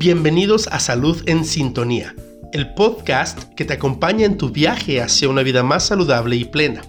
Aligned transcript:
Bienvenidos 0.00 0.66
a 0.68 0.80
Salud 0.80 1.22
en 1.26 1.44
Sintonía, 1.44 2.14
el 2.54 2.72
podcast 2.72 3.42
que 3.52 3.66
te 3.66 3.74
acompaña 3.74 4.24
en 4.24 4.38
tu 4.38 4.48
viaje 4.48 5.02
hacia 5.02 5.28
una 5.28 5.42
vida 5.42 5.62
más 5.62 5.88
saludable 5.88 6.36
y 6.36 6.46
plena. 6.46 6.80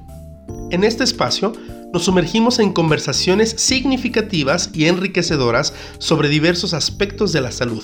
En 0.70 0.86
este 0.86 1.04
espacio 1.04 1.52
nos 1.92 2.05
sumergimos 2.05 2.60
en 2.60 2.71
conversaciones 2.71 3.50
significativas 3.58 4.70
y 4.74 4.86
enriquecedoras 4.86 5.74
sobre 5.97 6.29
diversos 6.29 6.74
aspectos 6.74 7.34
de 7.34 7.42
la 7.42 7.52
salud, 7.52 7.84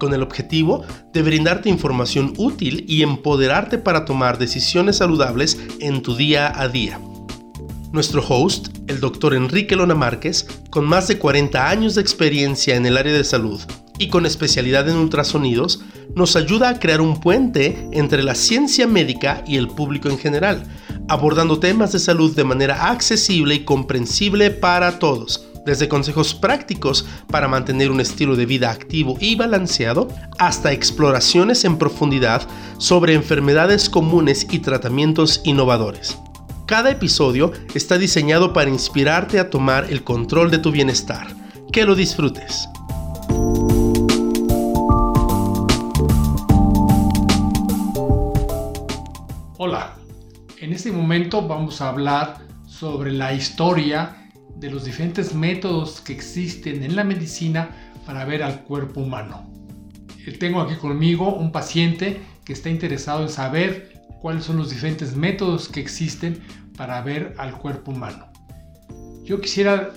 con 0.00 0.14
el 0.14 0.22
objetivo 0.22 0.86
de 1.12 1.20
brindarte 1.20 1.68
información 1.68 2.32
útil 2.38 2.86
y 2.88 3.02
empoderarte 3.02 3.76
para 3.76 4.06
tomar 4.06 4.38
decisiones 4.38 4.96
saludables 4.96 5.60
en 5.80 6.00
tu 6.00 6.16
día 6.16 6.50
a 6.58 6.68
día. 6.68 6.98
Nuestro 7.92 8.24
host, 8.26 8.68
el 8.86 9.00
doctor 9.00 9.34
Enrique 9.34 9.76
Lona 9.76 9.94
Márquez, 9.94 10.46
con 10.70 10.86
más 10.86 11.08
de 11.08 11.18
40 11.18 11.68
años 11.68 11.94
de 11.94 12.00
experiencia 12.00 12.74
en 12.74 12.86
el 12.86 12.96
área 12.96 13.12
de 13.12 13.24
salud 13.24 13.60
y 14.02 14.08
con 14.08 14.26
especialidad 14.26 14.88
en 14.88 14.96
ultrasonidos, 14.96 15.80
nos 16.16 16.34
ayuda 16.34 16.70
a 16.70 16.80
crear 16.80 17.00
un 17.00 17.20
puente 17.20 17.88
entre 17.92 18.24
la 18.24 18.34
ciencia 18.34 18.88
médica 18.88 19.44
y 19.46 19.56
el 19.56 19.68
público 19.68 20.08
en 20.08 20.18
general, 20.18 20.64
abordando 21.08 21.60
temas 21.60 21.92
de 21.92 22.00
salud 22.00 22.34
de 22.34 22.42
manera 22.42 22.90
accesible 22.90 23.54
y 23.54 23.64
comprensible 23.64 24.50
para 24.50 24.98
todos, 24.98 25.46
desde 25.64 25.88
consejos 25.88 26.34
prácticos 26.34 27.06
para 27.28 27.46
mantener 27.46 27.92
un 27.92 28.00
estilo 28.00 28.34
de 28.34 28.44
vida 28.44 28.72
activo 28.72 29.16
y 29.20 29.36
balanceado, 29.36 30.08
hasta 30.36 30.72
exploraciones 30.72 31.64
en 31.64 31.78
profundidad 31.78 32.42
sobre 32.78 33.14
enfermedades 33.14 33.88
comunes 33.88 34.48
y 34.50 34.58
tratamientos 34.58 35.42
innovadores. 35.44 36.18
Cada 36.66 36.90
episodio 36.90 37.52
está 37.72 37.98
diseñado 37.98 38.52
para 38.52 38.68
inspirarte 38.68 39.38
a 39.38 39.48
tomar 39.48 39.92
el 39.92 40.02
control 40.02 40.50
de 40.50 40.58
tu 40.58 40.72
bienestar. 40.72 41.28
Que 41.72 41.84
lo 41.84 41.94
disfrutes. 41.94 42.68
Hola, 49.64 49.94
en 50.58 50.72
este 50.72 50.90
momento 50.90 51.46
vamos 51.46 51.80
a 51.80 51.88
hablar 51.90 52.38
sobre 52.66 53.12
la 53.12 53.32
historia 53.32 54.28
de 54.56 54.68
los 54.68 54.84
diferentes 54.84 55.36
métodos 55.36 56.00
que 56.00 56.12
existen 56.12 56.82
en 56.82 56.96
la 56.96 57.04
medicina 57.04 57.70
para 58.04 58.24
ver 58.24 58.42
al 58.42 58.64
cuerpo 58.64 59.02
humano. 59.02 59.48
Tengo 60.40 60.62
aquí 60.62 60.74
conmigo 60.74 61.32
un 61.32 61.52
paciente 61.52 62.20
que 62.44 62.52
está 62.54 62.70
interesado 62.70 63.22
en 63.22 63.28
saber 63.28 64.02
cuáles 64.20 64.42
son 64.42 64.56
los 64.56 64.68
diferentes 64.68 65.14
métodos 65.14 65.68
que 65.68 65.78
existen 65.78 66.42
para 66.76 67.00
ver 67.02 67.36
al 67.38 67.56
cuerpo 67.56 67.92
humano. 67.92 68.32
Yo 69.22 69.40
quisiera, 69.40 69.92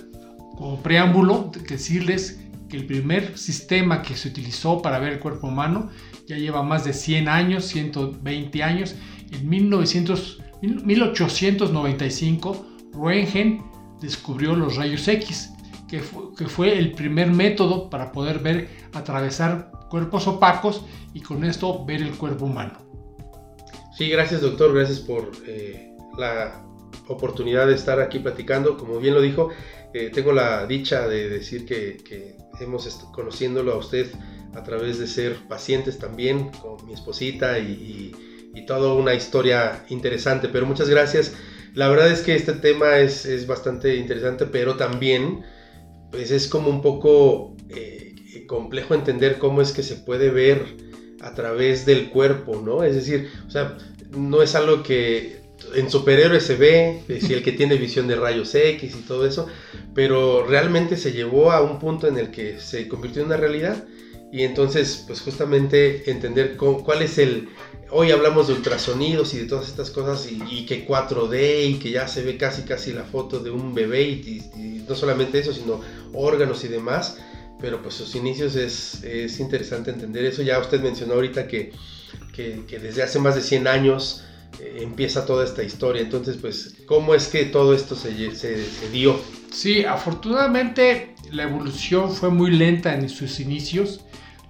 como 0.56 0.80
preámbulo, 0.80 1.50
decirles 1.68 2.38
que 2.68 2.76
el 2.76 2.86
primer 2.86 3.36
sistema 3.36 4.02
que 4.02 4.14
se 4.14 4.28
utilizó 4.28 4.80
para 4.80 5.00
ver 5.00 5.14
el 5.14 5.18
cuerpo 5.18 5.48
humano 5.48 5.90
ya 6.26 6.36
lleva 6.36 6.62
más 6.62 6.84
de 6.84 6.92
100 6.92 7.28
años, 7.28 7.64
120 7.66 8.62
años. 8.62 8.94
En 9.30 9.48
1900, 9.48 10.42
1895, 10.62 12.66
Röntgen 12.92 13.62
descubrió 14.00 14.54
los 14.54 14.76
rayos 14.76 15.06
X, 15.08 15.52
que 15.88 16.00
fue, 16.00 16.34
que 16.34 16.78
el 16.78 16.92
primer 16.92 17.30
método 17.30 17.90
para 17.90 18.12
poder 18.12 18.40
ver, 18.40 18.68
atravesar 18.92 19.70
cuerpos 19.88 20.26
opacos 20.26 20.84
y 21.14 21.20
con 21.20 21.44
esto 21.44 21.84
ver 21.84 22.02
el 22.02 22.12
cuerpo 22.12 22.46
humano. 22.46 22.78
Sí, 23.96 24.10
gracias 24.10 24.42
doctor, 24.42 24.74
gracias 24.74 25.00
por 25.00 25.30
eh, 25.46 25.94
la 26.18 26.62
oportunidad 27.08 27.66
de 27.66 27.74
estar 27.74 28.00
aquí 28.00 28.18
platicando. 28.18 28.76
Como 28.76 28.98
bien 28.98 29.14
lo 29.14 29.20
dijo, 29.20 29.50
eh, 29.94 30.10
tengo 30.12 30.32
la 30.32 30.66
dicha 30.66 31.08
de 31.08 31.28
decir 31.28 31.64
que, 31.64 32.36
hemos 32.60 32.86
conociéndolo 33.12 33.72
a 33.72 33.76
usted 33.76 34.10
a 34.54 34.62
través 34.62 34.98
de 34.98 35.06
ser 35.06 35.36
pacientes 35.48 35.98
también 35.98 36.50
con 36.50 36.84
mi 36.86 36.92
esposita 36.92 37.58
y, 37.58 38.12
toda 38.66 38.94
una 38.94 39.12
historia 39.12 39.84
interesante. 39.90 40.48
Pero 40.48 40.64
muchas 40.64 40.88
gracias. 40.88 41.34
La 41.74 41.88
verdad 41.88 42.10
es 42.10 42.22
que 42.22 42.34
este 42.34 42.54
tema 42.54 42.98
es, 42.98 43.46
bastante 43.46 43.96
interesante, 43.96 44.46
pero 44.46 44.76
también 44.76 45.44
pues 46.10 46.30
es 46.30 46.48
como 46.48 46.70
un 46.70 46.80
poco 46.80 47.54
eh, 47.68 48.14
complejo 48.48 48.94
entender 48.94 49.38
cómo 49.38 49.60
es 49.60 49.72
que 49.72 49.82
se 49.82 49.96
puede 49.96 50.30
ver 50.30 50.64
a 51.20 51.34
través 51.34 51.84
del 51.84 52.08
cuerpo, 52.08 52.62
¿no? 52.64 52.82
Es 52.82 52.94
decir, 52.94 53.28
o 53.46 53.50
sea, 53.50 53.76
no 54.10 54.42
es 54.42 54.54
algo 54.54 54.82
que 54.82 55.40
en 55.74 55.90
superhéroes 55.90 56.44
se 56.44 56.56
ve, 56.56 57.02
si 57.20 57.32
el 57.32 57.42
que 57.42 57.52
tiene 57.52 57.76
visión 57.76 58.06
de 58.06 58.16
rayos 58.16 58.54
X 58.54 58.94
y 58.96 59.02
todo 59.02 59.26
eso, 59.26 59.46
pero 59.94 60.46
realmente 60.46 60.96
se 60.96 61.12
llevó 61.12 61.50
a 61.50 61.62
un 61.62 61.78
punto 61.78 62.06
en 62.06 62.18
el 62.18 62.30
que 62.30 62.60
se 62.60 62.88
convirtió 62.88 63.22
en 63.22 63.28
una 63.28 63.36
realidad 63.36 63.84
y 64.32 64.42
entonces 64.42 65.04
pues 65.06 65.20
justamente 65.20 66.10
entender 66.10 66.56
cuál 66.56 67.02
es 67.02 67.18
el... 67.18 67.48
Hoy 67.90 68.10
hablamos 68.10 68.48
de 68.48 68.54
ultrasonidos 68.54 69.32
y 69.34 69.38
de 69.38 69.44
todas 69.44 69.68
estas 69.68 69.90
cosas 69.90 70.28
y, 70.30 70.66
que 70.66 70.86
4D 70.86 71.70
y 71.70 71.74
que 71.74 71.92
ya 71.92 72.08
se 72.08 72.22
ve 72.22 72.36
casi 72.36 72.62
casi 72.62 72.92
la 72.92 73.04
foto 73.04 73.38
de 73.38 73.50
un 73.50 73.74
bebé 73.74 74.02
y 74.02 74.84
no 74.88 74.94
solamente 74.96 75.38
eso, 75.38 75.52
sino 75.52 75.80
órganos 76.12 76.64
y 76.64 76.68
demás 76.68 77.18
pero 77.58 77.82
pues 77.82 77.94
sus 77.94 78.14
inicios 78.14 78.56
es, 78.56 79.02
es 79.02 79.40
interesante 79.40 79.90
entender 79.90 80.24
eso. 80.24 80.42
Ya 80.42 80.58
usted 80.58 80.80
mencionó 80.80 81.14
ahorita 81.14 81.48
que, 81.48 81.72
que, 82.34 82.78
desde 82.78 83.02
hace 83.02 83.18
más 83.18 83.34
de 83.34 83.42
100 83.42 83.66
años 83.66 84.24
eh, 84.60 84.78
empieza 84.82 85.24
toda 85.24 85.44
esta 85.44 85.62
historia. 85.62 86.02
Entonces, 86.02 86.36
pues, 86.36 86.76
¿cómo 86.86 87.14
es 87.14 87.28
que 87.28 87.44
todo 87.46 87.74
esto 87.74 87.96
se, 87.96 88.34
se, 88.34 88.64
se, 88.64 88.90
dio? 88.90 89.18
Sí, 89.50 89.84
afortunadamente 89.84 91.14
la 91.32 91.44
evolución 91.44 92.12
fue 92.12 92.30
muy 92.30 92.50
lenta 92.50 92.94
en 92.94 93.08
sus 93.08 93.40
inicios. 93.40 94.00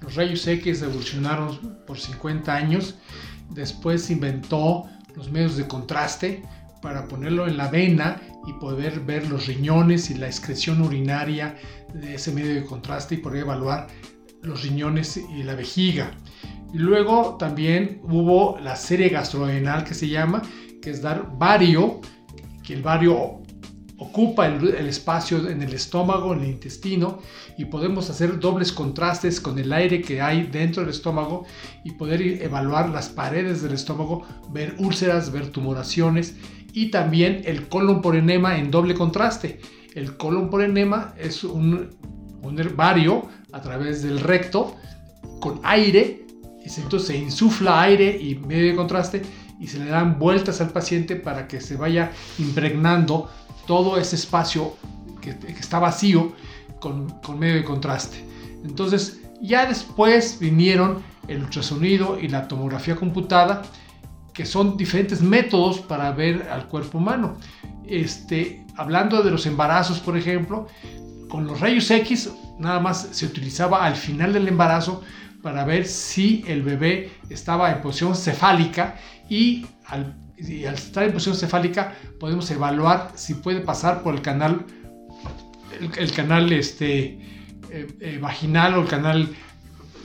Los 0.01 0.15
rayos 0.15 0.47
X 0.47 0.83
evolucionaron 0.83 1.79
por 1.87 1.99
50 1.99 2.55
años. 2.55 2.97
Después 3.51 4.03
se 4.03 4.15
inventó 4.15 4.85
los 5.15 5.31
medios 5.31 5.57
de 5.57 5.67
contraste 5.67 6.43
para 6.83 7.09
ponerlo 7.09 7.47
en 7.47 7.57
la 7.57 7.69
vena 7.69 8.21
y 8.47 8.53
poder 8.55 9.01
ver 9.01 9.29
los 9.29 9.47
riñones 9.47 10.11
y 10.11 10.15
la 10.15 10.27
excreción 10.27 10.83
urinaria 10.83 11.57
de 11.95 12.15
ese 12.15 12.33
medio 12.33 12.55
de 12.55 12.65
contraste 12.65 13.17
y 13.17 13.19
poder 13.19 13.43
evaluar 13.43 13.89
los 14.43 14.63
riñones 14.63 15.17
y 15.17 15.43
la 15.43 15.55
vejiga. 15.55 16.13
Y 16.73 16.79
luego 16.79 17.37
también 17.39 18.01
hubo 18.05 18.59
la 18.61 18.77
serie 18.77 19.09
gastrodenal 19.09 19.85
que 19.85 19.95
se 19.95 20.09
llama, 20.09 20.43
que 20.83 20.91
es 20.91 21.03
dar 21.03 21.37
vario, 21.39 22.01
que 22.63 22.75
el 22.75 22.83
vario 22.83 23.41
ocupa 23.99 24.47
el, 24.47 24.75
el, 24.75 24.87
espacio 24.87 25.49
en 25.49 25.63
el 25.63 25.73
estómago, 25.73 26.35
en 26.35 26.41
el 26.41 26.51
intestino, 26.51 27.19
y 27.57 27.67
podemos 27.67 28.11
hacer 28.11 28.39
dobles 28.39 28.73
contrastes 28.73 29.41
con 29.41 29.59
el 29.59 29.73
aire 29.73 30.03
que 30.03 30.21
hay 30.21 30.45
dentro 30.45 30.83
del 30.83 30.91
estómago 30.91 31.47
y 31.85 31.93
poder 31.93 32.21
evaluar 32.43 32.91
las 32.91 33.09
paredes 33.09 33.63
del 33.63 33.73
estómago, 33.73 34.27
ver 34.51 34.75
úlceras, 34.79 35.33
ver 35.33 35.49
tumoraciones 35.49 36.35
y 36.73 36.91
también 36.91 37.43
el 37.47 37.69
colon 37.69 38.03
por 38.03 38.17
enema 38.17 38.59
en 38.59 38.71
doble 38.71 38.95
contraste. 38.95 39.61
El 39.95 40.19
colon 40.19 40.51
por 40.51 40.63
enema 40.63 41.15
es 41.19 41.43
un, 41.43 41.97
un 42.43 42.59
herbario 42.59 43.29
a 43.53 43.63
través 43.63 44.03
del 44.03 44.21
recto 44.21 44.77
con 45.41 45.61
aire, 45.63 46.27
entonces 46.77 47.09
se 47.09 47.17
insufla 47.17 47.81
aire 47.81 48.19
y 48.21 48.35
medio 48.35 48.71
de 48.71 48.77
contraste 48.77 49.23
y 49.59 49.69
se 49.69 49.79
le 49.79 49.87
dan 49.87 50.19
vueltas 50.19 50.61
al 50.61 50.71
paciente 50.71 51.17
para 51.17 51.49
que 51.49 51.61
se 51.61 51.77
vaya 51.77 52.11
impregnando 52.39 53.31
todo 53.67 53.99
ese 53.99 54.17
espacio 54.17 54.77
que, 55.21 55.31
está 55.59 55.79
vacío 55.79 56.33
con, 56.81 57.11
con 57.21 57.39
medio 57.39 57.57
de 57.57 57.65
contraste. 57.65 58.25
Entonces 58.65 59.21
ya 59.41 59.67
después 59.67 60.39
vinieron 60.41 61.03
el 61.29 61.43
ultrasonido 61.43 62.19
y 62.19 62.29
la 62.29 62.49
tomografía 62.49 62.97
computada 62.97 63.63
que 64.33 64.45
son 64.45 64.77
diferentes 64.77 65.23
métodos 65.23 65.81
para 65.81 66.13
ver 66.13 66.49
al 66.53 66.69
cuerpo 66.69 66.99
humano. 66.99 67.39
Este, 67.87 68.65
hablando 68.77 69.23
de 69.23 69.31
los 69.31 69.47
embarazos, 69.47 69.99
por 69.99 70.17
ejemplo, 70.17 70.69
con 71.29 71.47
los 71.47 71.61
rayos 71.61 71.91
X 71.91 72.31
nada 72.59 72.79
más 72.81 73.09
se 73.13 73.27
utilizaba 73.27 73.85
al 73.85 73.97
final 73.97 74.33
del 74.33 74.49
embarazo 74.49 75.03
para 75.43 75.65
ver 75.65 75.87
si 75.87 76.45
el 76.47 76.63
bebé 76.63 77.13
estaba 77.31 77.73
en 77.73 77.81
posición 77.81 78.15
cefálica 78.15 78.97
y 79.29 79.67
al, 79.87 80.15
estar 80.39 81.05
en 81.05 81.13
posición 81.13 81.37
cefálica 81.37 81.95
podemos 82.21 82.51
evaluar 82.51 83.13
si 83.15 83.35
puede 83.35 83.61
pasar 83.61 84.03
por 84.03 84.15
el 84.15 84.23
canal, 84.23 84.65
el, 85.81 86.13
canal 86.13 86.53
este, 86.53 87.19
eh, 87.71 87.87
eh, 88.01 88.19
vaginal 88.21 88.75
o 88.75 88.83
el 88.83 88.89
canal 88.89 89.29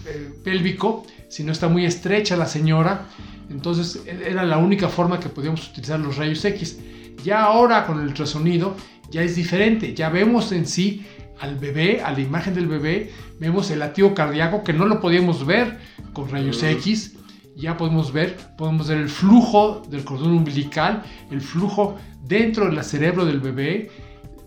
eh, 0.06 0.32
pélvico, 0.44 1.06
si 1.30 1.44
no 1.44 1.52
está 1.52 1.68
muy 1.68 1.86
estrecha 1.86 2.36
la 2.36 2.46
señora 2.46 3.08
entonces 3.52 4.02
era 4.06 4.44
la 4.44 4.58
única 4.58 4.88
forma 4.88 5.20
que 5.20 5.30
podíamos 5.30 5.68
utilizar 5.70 6.00
los 6.00 6.18
rayos 6.18 6.44
X. 6.44 6.80
Ya 7.24 7.44
ahora 7.44 7.86
con 7.86 8.00
el 8.00 8.08
ultrasonido 8.08 8.76
ya 9.12 9.22
es 9.24 9.36
diferente, 9.36 9.94
ya 9.94 10.10
vemos 10.10 10.52
en 10.52 10.66
sí 10.66 11.06
al 11.40 11.58
bebé, 11.58 12.02
a 12.02 12.12
la 12.12 12.22
imagen 12.22 12.54
del 12.54 12.68
bebé, 12.68 13.12
vemos 13.40 13.70
el 13.72 13.80
latido 13.80 14.14
cardíaco 14.14 14.64
que 14.64 14.74
no 14.74 14.86
lo 14.86 15.02
podíamos 15.02 15.46
ver 15.46 15.80
con 16.14 16.30
rayos 16.30 16.64
X, 16.64 17.16
ya 17.56 17.78
podemos 17.78 18.12
ver, 18.14 18.38
podemos 18.58 18.88
ver 18.88 19.00
el 19.00 19.10
flujo 19.10 19.82
del 19.90 20.04
cordón 20.04 20.32
umbilical, 20.32 21.04
el 21.30 21.42
flujo 21.42 21.96
dentro 22.24 22.66
del 22.66 22.84
cerebro 22.84 23.26
del 23.26 23.40
bebé, 23.40 23.90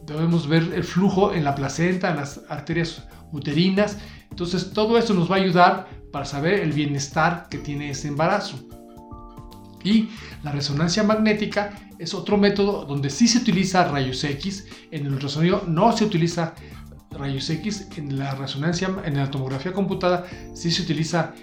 podemos 0.07 0.47
ver 0.47 0.71
el 0.75 0.85
flujo 0.85 1.33
en 1.33 1.45
la 1.45 1.55
placenta, 1.55 2.11
en 2.11 2.17
las 2.17 2.41
arterias 2.49 3.07
uterinas, 3.33 3.99
Entonces 4.31 4.73
todo 4.73 4.99
eso 4.99 5.15
nos 5.15 5.31
va 5.31 5.37
a 5.37 5.39
ayudar 5.41 5.89
para 6.13 6.25
saber 6.25 6.61
el 6.61 6.73
bienestar 6.73 7.49
que 7.51 7.59
tiene 7.59 7.91
ese 7.91 8.09
embarazo. 8.09 8.59
Y 9.83 10.09
la 10.43 10.51
resonancia 10.51 11.03
magnética 11.03 11.79
es 11.99 12.15
otro 12.15 12.39
método 12.39 12.85
donde 12.85 13.11
sí 13.11 13.29
se 13.29 13.39
utiliza 13.39 13.87
rayos 13.89 14.25
X. 14.25 14.67
En 14.91 15.07
el 15.07 15.13
ultrasonido 15.13 15.63
no 15.67 15.95
se 15.97 16.05
utiliza 16.05 16.55
rayos 17.11 17.51
X. 17.51 17.89
En 17.97 18.19
la 18.19 18.35
resonancia, 18.35 18.91
en 19.05 19.17
la 19.17 19.31
tomografía 19.31 19.73
computada, 19.73 20.27
sí 20.55 20.71
se 20.71 20.83
utiliza 20.83 21.35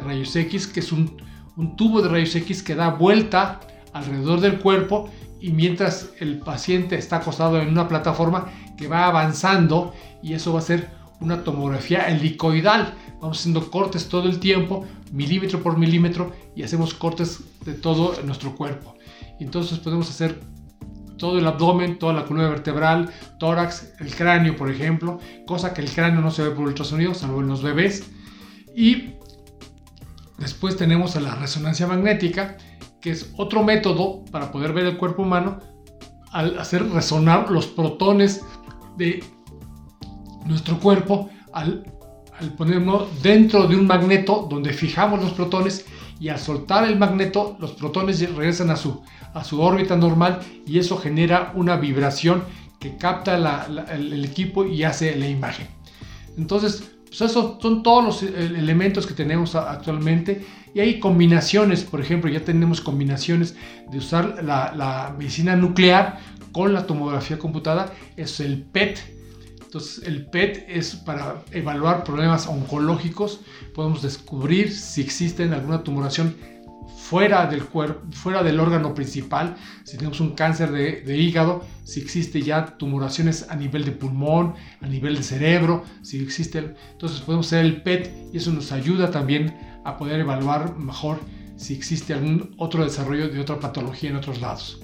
rayos 0.00 0.34
X, 0.34 0.66
que 0.66 0.80
es 0.80 0.92
un, 0.92 1.16
un 1.56 1.76
tubo 1.76 2.02
de 2.02 2.08
rayos 2.08 2.34
X 2.36 2.62
que 2.62 2.74
da 2.74 2.90
vuelta 2.90 3.60
alrededor 3.92 4.40
del 4.40 4.58
cuerpo 4.58 5.08
y 5.40 5.50
mientras 5.50 6.10
el 6.20 6.38
paciente 6.38 6.96
está 6.96 7.16
acostado 7.16 7.60
en 7.60 7.68
una 7.68 7.86
plataforma 7.86 8.50
que 8.76 8.88
va 8.88 9.06
avanzando 9.06 9.92
y 10.22 10.32
eso 10.32 10.52
va 10.52 10.60
a 10.60 10.62
ser 10.62 10.90
una 11.20 11.44
tomografía 11.44 12.08
helicoidal. 12.08 12.94
Vamos 13.20 13.40
haciendo 13.40 13.70
cortes 13.70 14.08
todo 14.08 14.28
el 14.28 14.38
tiempo, 14.38 14.84
milímetro 15.12 15.62
por 15.62 15.78
milímetro, 15.78 16.32
y 16.54 16.62
hacemos 16.62 16.94
cortes 16.94 17.40
de 17.64 17.74
todo 17.74 18.20
nuestro 18.22 18.54
cuerpo. 18.54 18.94
Entonces 19.40 19.78
podemos 19.78 20.08
hacer 20.10 20.40
todo 21.16 21.38
el 21.38 21.46
abdomen, 21.46 21.98
toda 21.98 22.12
la 22.12 22.24
columna 22.24 22.48
vertebral, 22.48 23.10
tórax, 23.38 23.94
el 24.00 24.14
cráneo, 24.14 24.56
por 24.56 24.70
ejemplo, 24.70 25.18
cosa 25.46 25.72
que 25.72 25.80
el 25.80 25.90
cráneo 25.90 26.20
no 26.20 26.30
se 26.30 26.42
ve 26.42 26.50
por 26.50 26.66
ultrasonido, 26.66 27.14
salvo 27.14 27.40
en 27.40 27.48
los 27.48 27.62
bebés. 27.62 28.10
Y 28.76 29.14
después 30.38 30.76
tenemos 30.76 31.16
a 31.16 31.20
la 31.20 31.34
resonancia 31.34 31.86
magnética, 31.86 32.56
que 33.00 33.10
es 33.10 33.32
otro 33.36 33.62
método 33.62 34.24
para 34.30 34.50
poder 34.50 34.72
ver 34.72 34.86
el 34.86 34.96
cuerpo 34.96 35.22
humano 35.22 35.60
al 36.32 36.58
hacer 36.58 36.88
resonar 36.90 37.50
los 37.50 37.66
protones 37.66 38.42
de 38.96 39.22
nuestro 40.46 40.78
cuerpo, 40.80 41.30
al, 41.52 41.84
ponerlo 42.56 43.08
dentro 43.22 43.68
de 43.68 43.76
un 43.76 43.86
magneto 43.86 44.46
donde 44.50 44.72
fijamos 44.72 45.22
los 45.22 45.32
protones 45.32 45.86
y 46.18 46.28
al 46.28 46.38
soltar 46.38 46.84
el 46.84 46.98
magneto 46.98 47.56
los 47.60 47.72
protones 47.72 48.20
regresan 48.20 48.70
a 48.70 48.76
su, 48.76 49.02
a 49.32 49.44
su 49.44 49.60
órbita 49.60 49.96
normal 49.96 50.40
y 50.66 50.78
eso 50.78 50.96
genera 50.96 51.52
una 51.54 51.76
vibración 51.76 52.42
que 52.80 52.96
capta 52.96 53.36
el, 53.94 54.24
equipo 54.24 54.64
y 54.64 54.82
hace 54.82 55.14
la 55.16 55.28
imagen. 55.28 55.68
Entonces, 56.36 56.93
pues 57.16 57.30
esos 57.30 57.62
son 57.62 57.82
todos 57.82 58.04
los 58.04 58.22
elementos 58.22 59.06
que 59.06 59.14
tenemos 59.14 59.54
actualmente. 59.54 60.44
Y 60.74 60.80
hay 60.80 60.98
combinaciones, 60.98 61.84
por 61.84 62.00
ejemplo, 62.00 62.28
ya 62.28 62.40
tenemos 62.40 62.80
combinaciones 62.80 63.54
de 63.90 63.98
usar 63.98 64.42
la, 64.42 64.74
la 64.74 65.14
medicina 65.16 65.54
nuclear 65.54 66.18
con 66.50 66.72
la 66.72 66.86
tomografía 66.86 67.38
computada, 67.38 67.92
es 68.16 68.40
el 68.40 68.62
PET, 68.62 68.98
entonces, 69.74 70.04
el 70.06 70.26
PET 70.26 70.66
es 70.68 70.94
para 70.94 71.42
evaluar 71.50 72.04
problemas 72.04 72.46
oncológicos. 72.46 73.40
Podemos 73.74 74.02
descubrir 74.02 74.70
si 74.70 75.00
existe 75.00 75.42
alguna 75.42 75.82
tumoración 75.82 76.36
fuera 76.96 77.46
del 77.46 77.64
cuerpo, 77.64 78.00
fuera 78.12 78.42
del 78.42 78.60
órgano 78.60 78.94
principal. 78.94 79.56
Si 79.84 79.96
tenemos 79.96 80.20
un 80.20 80.32
cáncer 80.32 80.70
de, 80.70 81.16
hígado, 81.16 81.64
si 81.84 82.00
existe 82.00 82.42
ya 82.42 82.76
tumoraciones 82.76 83.46
a 83.50 83.56
nivel 83.56 83.84
de 83.84 83.92
pulmón, 83.92 84.54
a 84.80 84.86
nivel 84.86 85.16
de 85.16 85.22
cerebro, 85.22 85.84
si 86.02 86.22
existe. 86.22 86.74
Entonces, 86.92 87.20
podemos 87.20 87.46
hacer 87.46 87.64
el 87.64 87.82
PET 87.82 88.12
y 88.32 88.36
eso 88.36 88.52
nos 88.52 88.72
ayuda 88.72 89.10
también 89.10 89.56
a 89.84 89.96
poder 89.96 90.20
evaluar 90.20 90.76
mejor 90.76 91.20
si 91.56 91.74
existe 91.74 92.14
algún 92.14 92.54
otro 92.58 92.84
desarrollo 92.84 93.28
de 93.28 93.40
otra 93.40 93.60
patología 93.60 94.10
en 94.10 94.16
otros 94.16 94.40
lados. 94.40 94.80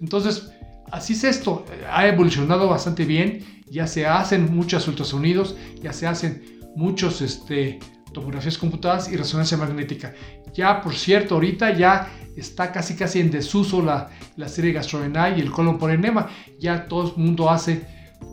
Entonces, 0.00 0.50
así 0.92 1.14
es 1.14 1.24
esto. 1.24 1.64
Ha 1.90 2.06
evolucionado 2.06 2.68
bastante 2.68 3.04
bien 3.04 3.54
ya 3.74 3.86
se 3.86 4.06
hacen 4.06 4.54
muchos 4.54 4.86
ultrasonidos, 4.88 5.56
ya 5.82 5.92
se 5.92 6.06
hacen 6.06 6.60
muchos 6.76 7.22
este, 7.22 7.78
tomografías 8.14 8.56
computadas 8.56 9.12
y 9.12 9.16
resonancia 9.16 9.58
magnética. 9.58 10.14
Ya, 10.54 10.80
por 10.80 10.94
cierto, 10.94 11.34
ahorita 11.34 11.76
ya 11.76 12.10
está 12.34 12.72
casi 12.72 12.96
casi 12.96 13.20
en 13.20 13.30
desuso 13.30 13.82
la, 13.82 14.08
la 14.36 14.48
serie 14.48 14.72
gastroenal 14.72 15.36
y 15.36 15.42
el 15.42 15.50
colon 15.50 15.76
por 15.76 15.90
enema. 15.90 16.28
Ya 16.58 16.88
todo 16.88 17.08
el 17.08 17.22
mundo 17.22 17.50
hace 17.50 17.86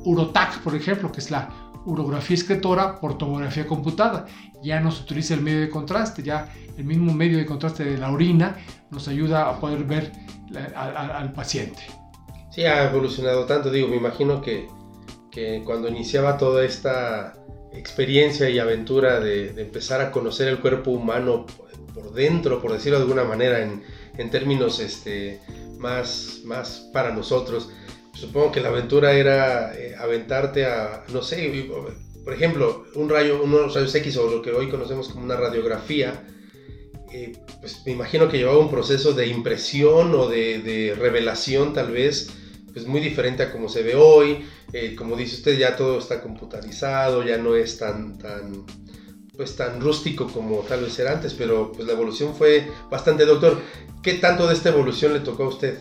urotac, 0.05 0.59
por 0.59 0.73
ejemplo, 0.75 1.11
que 1.11 1.19
es 1.19 1.29
la 1.29 1.49
urografía 1.85 2.37
excretora 2.37 2.99
por 3.01 3.17
tomografía 3.17 3.67
computada. 3.67 4.25
Ya 4.63 4.79
no 4.79 4.91
se 4.91 5.03
utiliza 5.03 5.33
el 5.33 5.41
medio 5.41 5.59
de 5.59 5.69
contraste, 5.69 6.23
ya 6.23 6.47
el 6.77 6.85
mismo 6.85 7.13
medio 7.13 7.37
de 7.37 7.45
contraste 7.45 7.83
de 7.83 7.97
la 7.97 8.09
orina 8.09 8.55
nos 8.91 9.09
ayuda 9.09 9.49
a 9.49 9.59
poder 9.59 9.83
ver 9.83 10.13
al 10.75 11.33
paciente. 11.33 11.81
Sí, 12.51 12.63
ha 12.63 12.89
evolucionado 12.89 13.45
tanto, 13.45 13.69
digo, 13.69 13.87
me 13.87 13.95
imagino 13.95 14.41
que 14.41 14.67
que 15.31 15.63
cuando 15.65 15.87
iniciaba 15.87 16.37
toda 16.37 16.63
esta 16.65 17.33
experiencia 17.73 18.49
y 18.49 18.59
aventura 18.59 19.19
de, 19.19 19.49
empezar 19.61 20.01
a 20.01 20.11
conocer 20.11 20.47
el 20.47 20.59
cuerpo 20.59 20.91
humano 20.91 21.45
por 21.93 22.13
dentro, 22.13 22.61
por 22.61 22.71
decirlo 22.71 22.97
de 22.97 23.03
alguna 23.03 23.23
manera, 23.23 23.61
en, 23.61 23.81
términos 24.29 24.79
este, 24.79 25.39
más, 25.79 26.41
más 26.43 26.89
para 26.93 27.11
nosotros, 27.11 27.69
supongo 28.13 28.51
que 28.51 28.61
la 28.61 28.69
aventura 28.69 29.13
era 29.13 29.73
eh, 29.75 29.95
aventarte 29.97 30.65
a, 30.65 31.05
no 31.11 31.23
sé, 31.23 31.67
por 32.23 32.33
ejemplo, 32.33 32.85
un 32.93 33.09
rayo, 33.09 33.41
unos 33.43 33.73
rayos 33.73 33.95
X 33.95 34.17
o 34.17 34.29
lo 34.29 34.41
que 34.43 34.51
hoy 34.51 34.69
conocemos 34.69 35.09
como 35.09 35.25
una 35.25 35.37
radiografía, 35.37 36.23
eh, 37.11 37.33
pues 37.59 37.81
me 37.85 37.93
imagino 37.93 38.29
que 38.29 38.37
llevaba 38.37 38.59
un 38.59 38.69
proceso 38.69 39.13
de 39.13 39.27
impresión 39.27 40.13
o 40.13 40.27
de, 40.27 40.59
de 40.59 40.93
revelación 40.95 41.73
tal 41.73 41.91
vez, 41.91 42.29
pues 42.73 42.87
muy 42.87 43.01
diferente 43.01 43.43
a 43.43 43.51
como 43.51 43.69
se 43.69 43.83
ve 43.83 43.95
hoy. 43.95 44.45
Eh, 44.73 44.95
como 44.95 45.15
dice 45.15 45.35
usted, 45.35 45.57
ya 45.57 45.75
todo 45.75 45.99
está 45.99 46.21
computarizado, 46.21 47.23
ya 47.23 47.37
no 47.37 47.55
es 47.55 47.77
tan, 47.77 48.17
tan, 48.17 48.65
pues 49.35 49.55
tan 49.55 49.81
rústico 49.81 50.27
como 50.27 50.59
tal 50.59 50.81
vez 50.81 50.97
era 50.99 51.13
antes, 51.13 51.33
pero 51.33 51.71
pues 51.71 51.87
la 51.87 51.93
evolución 51.93 52.33
fue 52.35 52.67
bastante. 52.89 53.25
Doctor, 53.25 53.59
¿qué 54.01 54.15
tanto 54.15 54.47
de 54.47 54.53
esta 54.53 54.69
evolución 54.69 55.13
le 55.13 55.19
tocó 55.19 55.43
a 55.43 55.49
usted? 55.49 55.79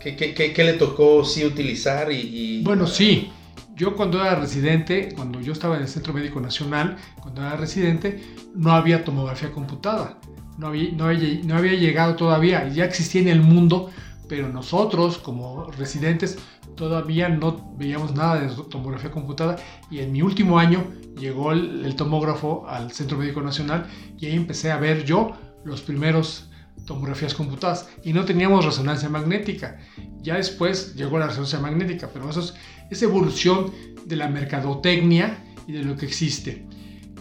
¿Qué, 0.00 0.16
qué, 0.16 0.34
qué, 0.34 0.64
le 0.64 0.74
tocó 0.74 1.24
sí 1.24 1.44
utilizar? 1.44 2.10
Y, 2.10 2.62
Bueno, 2.62 2.86
sí. 2.86 3.30
Yo 3.76 3.96
cuando 3.96 4.20
era 4.20 4.34
residente, 4.34 5.10
cuando 5.14 5.40
yo 5.40 5.52
estaba 5.52 5.76
en 5.76 5.82
el 5.82 5.88
Centro 5.88 6.12
Médico 6.12 6.40
Nacional, 6.40 6.96
cuando 7.20 7.42
era 7.42 7.56
residente, 7.56 8.20
no 8.54 8.72
había 8.72 9.04
tomografía 9.04 9.50
computada. 9.52 10.18
No 10.58 10.68
había, 10.68 10.92
no 10.92 11.06
había, 11.06 11.40
no 11.44 11.56
había 11.56 11.74
llegado 11.74 12.16
todavía. 12.16 12.68
Ya 12.68 12.84
existía 12.84 13.22
en 13.22 13.28
el 13.28 13.40
mundo, 13.40 13.90
pero 14.30 14.48
nosotros 14.48 15.18
como 15.18 15.64
residentes 15.72 16.38
todavía 16.76 17.28
no 17.28 17.74
veíamos 17.76 18.14
nada 18.14 18.40
de 18.40 18.48
tomografía 18.70 19.10
computada 19.10 19.56
y 19.90 19.98
en 19.98 20.12
mi 20.12 20.22
último 20.22 20.60
año 20.60 20.86
llegó 21.18 21.50
el, 21.50 21.96
tomógrafo 21.96 22.64
al 22.68 22.92
Centro 22.92 23.18
Médico 23.18 23.42
Nacional 23.42 23.88
y 24.20 24.26
ahí 24.26 24.36
empecé 24.36 24.70
a 24.70 24.76
ver 24.76 25.04
yo 25.04 25.32
los 25.64 25.82
primeros 25.82 26.48
tomografías 26.86 27.34
computadas 27.34 27.88
y 28.04 28.12
no 28.12 28.24
teníamos 28.24 28.64
resonancia 28.64 29.08
magnética. 29.08 29.80
Ya 30.22 30.36
después 30.36 30.94
llegó 30.94 31.18
la 31.18 31.26
resonancia 31.26 31.58
magnética, 31.58 32.08
pero 32.12 32.30
eso 32.30 32.38
es, 32.38 32.54
esa 32.88 33.06
evolución 33.06 33.72
de 34.04 34.14
la 34.14 34.28
mercadotecnia 34.28 35.42
y 35.66 35.72
de 35.72 35.82
lo 35.82 35.96
que 35.96 36.06
existe. 36.06 36.64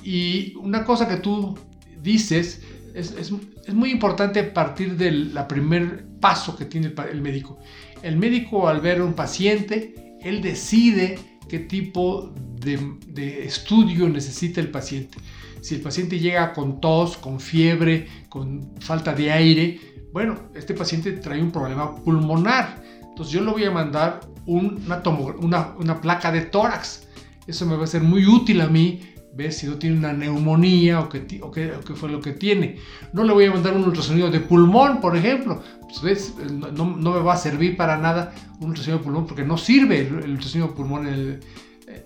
Y 0.03 0.53
una 0.57 0.85
cosa 0.85 1.07
que 1.07 1.17
tú 1.17 1.57
dices 2.03 2.61
es, 2.93 3.11
es, 3.11 3.31
es 3.65 3.73
muy 3.73 3.91
importante 3.91 4.43
partir 4.43 4.97
del 4.97 5.37
primer 5.47 6.05
paso 6.19 6.55
que 6.55 6.65
tiene 6.65 6.93
el, 7.11 7.21
médico. 7.21 7.59
El 8.01 8.17
médico 8.17 8.67
al 8.67 8.81
ver 8.81 8.99
a 8.99 9.03
un 9.03 9.13
paciente, 9.13 10.17
él 10.21 10.41
decide 10.41 11.19
qué 11.47 11.59
tipo 11.59 12.33
de, 12.61 12.95
de, 13.07 13.45
estudio 13.45 14.07
necesita 14.09 14.61
el 14.61 14.69
paciente. 14.69 15.17
Si 15.61 15.75
el 15.75 15.81
paciente 15.81 16.19
llega 16.19 16.53
con 16.53 16.79
tos, 16.79 17.17
con 17.17 17.39
fiebre, 17.39 18.07
con 18.29 18.71
falta 18.79 19.13
de 19.13 19.31
aire, 19.31 19.79
bueno, 20.13 20.49
este 20.55 20.73
paciente 20.73 21.11
trae 21.13 21.41
un 21.41 21.51
problema 21.51 21.95
pulmonar. 21.95 22.83
Entonces 23.01 23.33
yo 23.33 23.43
le 23.43 23.51
voy 23.51 23.65
a 23.65 23.71
mandar 23.71 24.21
una, 24.45 25.01
una, 25.39 25.75
una 25.77 26.01
placa 26.01 26.31
de 26.31 26.41
tórax. 26.41 27.07
Eso 27.45 27.65
me 27.65 27.75
va 27.75 27.83
a 27.83 27.87
ser 27.87 28.01
muy 28.01 28.25
útil 28.25 28.61
a 28.61 28.67
mí 28.67 29.01
ver 29.33 29.53
si 29.53 29.67
no 29.67 29.77
tiene 29.77 29.97
una 29.97 30.13
neumonía 30.13 30.99
o 30.99 31.09
qué, 31.09 31.39
o 31.41 31.51
qué, 31.51 31.71
fue 31.95 32.09
lo 32.09 32.21
que 32.21 32.31
tiene. 32.31 32.77
No 33.13 33.23
le 33.23 33.33
voy 33.33 33.45
a 33.45 33.51
mandar 33.51 33.75
un 33.75 33.83
ultrasonido 33.83 34.29
de 34.29 34.39
pulmón, 34.39 34.99
por 35.01 35.15
ejemplo. 35.15 35.61
Pues, 36.01 36.33
no, 36.51 36.71
no, 36.71 37.13
me 37.13 37.19
va 37.19 37.33
a 37.33 37.37
servir 37.37 37.77
para 37.77 37.97
nada 37.97 38.33
un 38.59 38.69
ultrasonido 38.69 38.99
de 38.99 39.03
pulmón 39.03 39.27
porque 39.27 39.43
no 39.43 39.57
sirve 39.57 39.99
el, 39.99 40.31
ultrasonido 40.31 40.69
de 40.69 40.73
pulmón, 40.73 41.07
eh, 41.07 41.39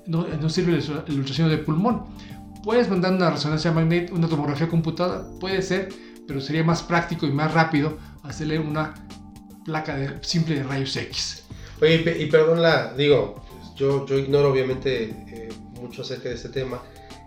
no, 0.08 0.50
sirve 0.50 0.80
el, 1.08 1.18
ultrasonido 1.18 1.50
de 1.50 1.58
pulmón. 1.58 2.04
Puedes 2.64 2.90
mandar 2.90 3.14
una 3.14 3.30
resonancia 3.30 3.72
magnética, 3.72 4.14
una 4.14 4.28
tomografía 4.28 4.68
computada, 4.68 5.28
puede 5.40 5.62
ser, 5.62 5.90
pero 6.28 6.40
sería 6.40 6.64
más 6.64 6.82
práctico 6.82 7.26
y 7.26 7.32
más 7.32 7.54
rápido 7.54 7.98
hacerle 8.24 8.60
una 8.60 8.94
placa 9.66 9.96
de, 9.96 10.12
simple 10.22 10.56
de 10.56 10.64
rayos 10.64 10.96
X. 10.96 11.44
Oye, 11.82 12.18
y 12.20 12.26
perdón 12.28 12.62
la, 12.62 12.94
digo, 12.94 13.44
yo, 13.76 14.06
yo 14.06 14.18
ignoro 14.18 14.52
obviamente 14.52 15.10
eh, 15.28 15.50
mucho 15.82 16.04
acerca 16.04 16.30
de 16.30 16.36
este 16.36 16.50
tema, 16.50 16.82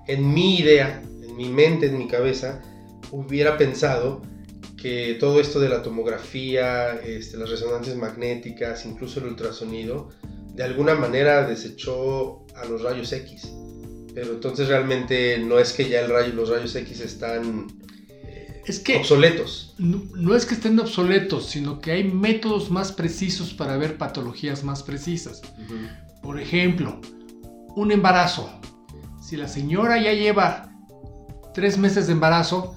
en 0.06 0.32
mi 0.32 0.58
idea, 0.58 1.02
en 1.22 1.36
mi 1.36 1.48
mente, 1.48 1.86
en 1.86 1.98
mi 1.98 2.08
cabeza, 2.08 2.62
hubiera 3.10 3.56
pensado 3.56 4.22
que 4.76 5.16
todo 5.18 5.40
esto 5.40 5.60
de 5.60 5.68
la 5.68 5.82
tomografía, 5.82 6.94
este, 6.96 7.36
las 7.36 7.50
resonancias 7.50 7.96
magnéticas, 7.96 8.84
incluso 8.86 9.20
el 9.20 9.26
ultrasonido, 9.26 10.10
de 10.54 10.62
alguna 10.62 10.94
manera 10.94 11.46
desechó 11.46 12.46
a 12.54 12.64
los 12.64 12.82
rayos 12.82 13.12
X. 13.12 13.52
Pero 14.14 14.32
entonces 14.32 14.68
realmente 14.68 15.38
no 15.38 15.58
es 15.58 15.72
que 15.72 15.88
ya 15.88 16.00
el 16.00 16.10
rayo, 16.10 16.32
los 16.32 16.48
rayos 16.48 16.74
X 16.74 17.00
están 17.00 17.66
es 18.66 18.80
que 18.80 18.96
obsoletos. 18.96 19.74
No, 19.78 20.34
es 20.34 20.44
que 20.44 20.54
estén 20.54 20.78
obsoletos, 20.80 21.46
sino 21.46 21.80
que 21.80 21.92
hay 21.92 22.04
métodos 22.04 22.70
más 22.70 22.90
precisos 22.90 23.54
para 23.54 23.76
ver 23.76 23.96
patologías 23.96 24.64
más 24.64 24.82
precisas. 24.82 25.40
Por 26.22 26.40
ejemplo, 26.40 27.00
un 27.76 27.92
embarazo. 27.92 28.50
Si 29.26 29.36
la 29.36 29.48
señora 29.48 30.00
ya 30.00 30.12
lleva 30.12 30.68
tres 31.52 31.78
meses 31.78 32.06
de 32.06 32.12
embarazo, 32.12 32.76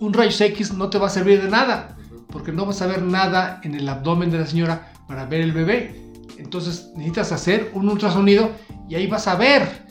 un 0.00 0.12
rayos 0.12 0.38
X 0.38 0.74
no 0.74 0.90
te 0.90 0.98
va 0.98 1.06
a 1.06 1.10
servir 1.10 1.40
de 1.40 1.48
nada, 1.48 1.96
porque 2.28 2.52
no 2.52 2.66
vas 2.66 2.82
a 2.82 2.86
ver 2.86 3.00
nada 3.00 3.58
en 3.62 3.74
el 3.74 3.88
abdomen 3.88 4.30
de 4.30 4.38
la 4.40 4.46
señora 4.46 4.92
para 5.08 5.24
ver 5.24 5.40
el 5.40 5.52
bebé. 5.52 6.12
Entonces 6.36 6.90
necesitas 6.94 7.32
hacer 7.32 7.70
un 7.72 7.88
ultrasonido 7.88 8.50
y 8.86 8.96
ahí 8.96 9.06
vas 9.06 9.26
a 9.26 9.36
ver 9.36 9.82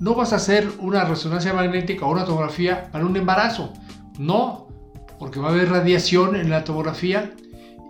no 0.00 0.14
vas 0.14 0.34
a 0.34 0.36
hacer 0.36 0.68
una 0.78 1.04
resonancia 1.04 1.54
magnética 1.54 2.04
o 2.04 2.12
una 2.12 2.26
tomografía 2.26 2.90
para 2.92 3.06
un 3.06 3.16
embarazo. 3.16 3.72
No, 4.18 4.68
porque 5.18 5.40
va 5.40 5.48
a 5.48 5.52
haber 5.52 5.70
radiación 5.70 6.36
en 6.36 6.50
la 6.50 6.62
tomografía 6.62 7.32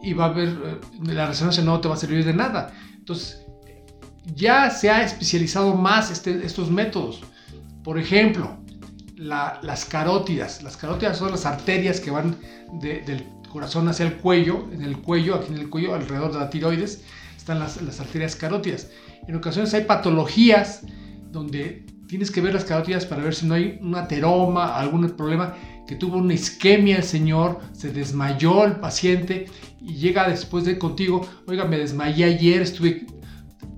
y 0.01 0.12
va 0.12 0.27
a 0.27 0.29
haber, 0.29 0.49
eh, 0.49 0.81
la 1.07 1.27
resonancia 1.27 1.65
no 1.65 1.81
te 1.81 1.89
va 1.89 1.95
a 1.95 1.97
servir 1.97 2.25
de 2.25 2.35
nada. 2.35 2.73
Entonces, 2.95 3.42
ya 4.35 4.71
se 4.71 4.91
ha 4.91 5.05
especializado 5.05 5.75
más 5.75 6.11
este, 6.11 6.45
estos 6.45 6.71
métodos. 6.71 7.21
Por 7.83 7.99
ejemplo, 7.99 8.57
las 9.17 9.85
carótidas. 9.85 10.62
Las 10.62 10.76
carótidas 10.76 11.19
son 11.19 11.31
las 11.31 11.47
arterias 11.47 12.00
que 12.00 12.11
van 12.11 12.37
del 12.81 13.26
corazón 13.50 13.88
hacia 13.88 14.07
el 14.07 14.14
cuello, 14.14 14.69
en 14.73 14.83
el 14.83 14.99
cuello, 14.99 15.35
aquí 15.35 15.52
en 15.52 15.59
el 15.59 15.69
cuello, 15.69 15.95
alrededor 15.95 16.33
de 16.33 16.38
la 16.38 16.50
tiroides, 16.50 17.02
están 17.37 17.59
las, 17.59 17.81
las 17.83 18.00
arterias 18.00 18.35
carótidas. 18.35 18.88
En 19.29 19.37
ocasiones 19.37 19.75
hay 19.75 19.85
patologías 19.85 20.83
donde 21.31 21.85
tienes 22.09 22.31
que 22.31 22.41
ver 22.41 22.55
las 22.55 22.64
carótidas 22.64 23.07
para 23.07 23.23
ver 23.23 23.35
si 23.35 23.47
no 23.47 23.55
hay 23.55 23.79
un 23.81 23.95
ateroma, 23.95 24.79
algún 24.79 25.09
problema, 25.11 25.55
que 25.87 25.97
tuvo 25.97 26.19
una 26.19 26.35
isquemia 26.35 26.97
el 26.97 27.05
señor, 27.05 27.61
se 27.73 27.93
desmayó 27.93 28.64
el 28.64 28.76
paciente 28.76 29.47
y 29.81 29.95
llega 29.95 30.29
después 30.29 30.64
de 30.64 30.79
contigo, 30.79 31.26
oiga, 31.47 31.64
me 31.64 31.79
desmayé 31.79 32.25
ayer, 32.25 32.62
estuve 32.62 33.07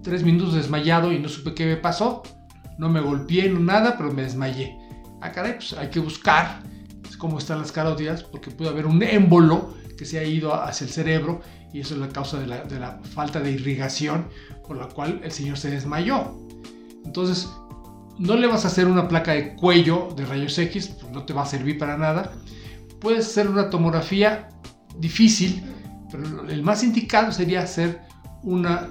tres 0.04 0.23
minutos 0.23 0.54
desmayado 0.54 1.12
y 1.12 1.18
no 1.18 1.28
supe 1.28 1.54
qué 1.54 1.66
me 1.66 1.76
pasó, 1.76 2.23
no 2.78 2.88
me 2.88 3.00
golpeé, 3.00 3.49
no 3.49 3.58
nada, 3.58 3.96
pero 3.96 4.12
me 4.12 4.23
desmayé. 4.23 4.78
Ah, 5.20 5.32
caray, 5.32 5.54
pues 5.54 5.73
hay 5.73 5.88
que 5.88 5.99
buscar 5.99 6.62
cómo 7.18 7.38
están 7.38 7.58
las 7.58 7.73
carótidas, 7.73 8.23
porque 8.23 8.50
puede 8.50 8.70
haber 8.70 8.87
un 8.87 9.02
émbolo 9.02 9.75
que 9.96 10.04
se 10.04 10.18
ha 10.18 10.25
ido 10.25 10.54
hacia 10.54 10.84
el 10.84 10.90
cerebro 10.90 11.40
y 11.73 11.80
eso 11.80 11.94
es 11.94 12.00
la 12.00 12.08
causa 12.08 12.38
de 12.38 12.46
la, 12.46 12.64
de 12.64 12.78
la 12.78 13.00
falta 13.14 13.40
de 13.40 13.50
irrigación 13.50 14.28
por 14.66 14.76
la 14.76 14.88
cual 14.88 15.20
el 15.25 15.32
señor 15.32 15.56
se 15.56 15.70
desmayó. 15.70 16.37
Entonces, 17.04 17.49
no 18.18 18.37
le 18.37 18.46
vas 18.46 18.64
a 18.64 18.68
hacer 18.68 18.87
una 18.87 19.08
placa 19.08 19.32
de 19.32 19.56
cuello 19.56 20.08
de 20.16 20.26
rayos 20.26 20.58
X, 20.58 20.88
pues 21.00 21.12
no 21.12 21.25
te 21.25 21.32
va 21.32 21.42
a 21.42 21.46
servir 21.46 21.78
para 21.78 21.96
nada. 21.96 22.32
Puedes 23.00 23.26
hacer 23.26 23.49
una 23.49 23.70
tomografía 23.70 24.49
difícil, 24.99 25.62
pero 26.11 26.49
el 26.49 26.62
más 26.62 26.84
indicado 26.84 27.32
sería 27.32 27.62
hacer 27.62 28.02
una 28.42 28.88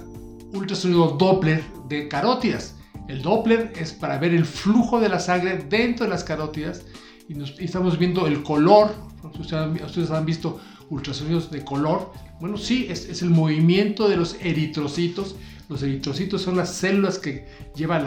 ultrasonido 0.54 1.16
Doppler 1.18 1.62
de 1.88 2.08
carótidas. 2.08 2.76
El 3.08 3.22
Doppler 3.22 3.72
es 3.76 3.92
para 3.92 4.18
ver 4.18 4.32
el 4.32 4.44
flujo 4.44 5.00
de 5.00 5.08
la 5.08 5.20
sangre 5.20 5.58
dentro 5.68 6.06
de 6.06 6.10
las 6.10 6.24
carótidas 6.24 6.84
y, 7.28 7.34
estamos 7.62 7.98
viendo 7.98 8.26
el 8.26 8.42
color. 8.42 8.94
Ustedes 9.38 10.10
han, 10.10 10.26
visto 10.26 10.60
ultrasonidos 10.90 11.50
de 11.50 11.64
color. 11.64 12.12
Bueno, 12.40 12.56
sí, 12.56 12.86
es, 12.88 13.22
el 13.22 13.30
movimiento 13.30 14.08
de 14.08 14.16
los 14.16 14.36
eritrocitos 14.40 15.36
los 15.68 15.82
eritrocitos 15.82 16.42
son 16.42 16.58
las 16.58 16.74
células 16.74 17.18
que 17.18 17.46
llevan 17.74 18.04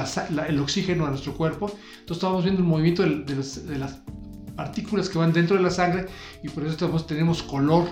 el 0.47 0.59
oxígeno 0.59 1.07
a 1.07 1.09
nuestro 1.09 1.35
cuerpo. 1.35 1.71
Entonces 1.99 2.17
estamos 2.17 2.43
viendo 2.43 2.61
el 2.61 2.67
movimiento 2.67 3.01
de, 3.03 3.77
las 3.77 4.01
partículas 4.55 5.09
que 5.09 5.17
van 5.17 5.33
dentro 5.33 5.57
de 5.57 5.63
la 5.63 5.71
sangre 5.71 6.05
y 6.43 6.49
por 6.49 6.65
eso 6.65 7.01
tenemos 7.05 7.41
color 7.41 7.87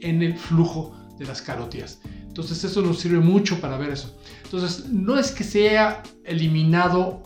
en 0.00 0.22
el 0.22 0.36
flujo 0.36 0.96
de 1.16 1.26
las 1.26 1.42
carótidas. 1.42 2.00
Entonces 2.34 2.64
eso 2.64 2.82
nos 2.82 2.98
sirve 2.98 3.20
mucho 3.20 3.60
para 3.60 3.78
ver 3.78 3.90
eso. 3.90 4.18
Entonces 4.42 4.88
no 4.90 5.16
es 5.16 5.30
que 5.30 5.44
se 5.44 5.68
haya 5.68 6.02
eliminado, 6.24 7.22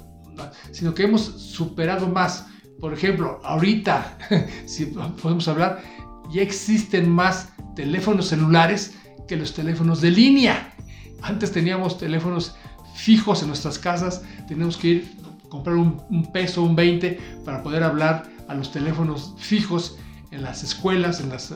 sino 0.71 0.93
que 0.93 1.05
hemos 1.05 1.23
superado 1.23 2.09
más. 2.09 2.45
Por 2.79 2.93
ejemplo, 2.93 3.41
ahorita, 3.43 4.19
si 4.67 4.85
podemos 4.85 5.49
hablar, 5.49 5.83
ya 6.31 6.43
existen 6.43 7.09
más 7.09 7.49
teléfonos 7.75 8.29
celulares 8.29 8.97
que 9.27 9.37
los 9.37 9.55
teléfonos 9.55 10.03
de 10.03 10.11
línea. 10.11 10.75
Antes 11.23 11.53
teníamos 11.53 11.97
teléfonos 11.97 12.55
fijos 12.95 13.41
en 13.41 13.49
nuestras 13.49 13.79
casas, 13.79 14.21
teníamos 14.47 14.77
que 14.77 14.89
ir 14.89 15.17
a 15.25 15.49
comprar 15.49 15.77
un, 15.77 16.31
peso, 16.35 16.63
un 16.63 16.77
20 16.77 17.19
para 17.47 17.63
poder 17.63 17.83
hablar 17.83 18.29
a 18.47 18.55
los 18.55 18.71
teléfonos 18.73 19.33
fijos 19.39 19.97
en 20.33 20.43
las 20.43 20.63
escuelas, 20.63 21.21
en 21.21 21.31
las, 21.31 21.55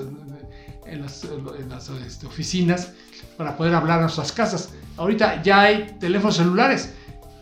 este, 2.07 2.27
oficinas, 2.27 2.93
para 3.37 3.57
poder 3.57 3.75
hablar 3.75 3.99
a 3.99 4.03
nuestras 4.03 4.33
casas. 4.33 4.71
Ahorita 4.97 5.43
ya 5.43 5.63
hay 5.63 5.97
teléfonos 5.99 6.37
celulares, 6.37 6.95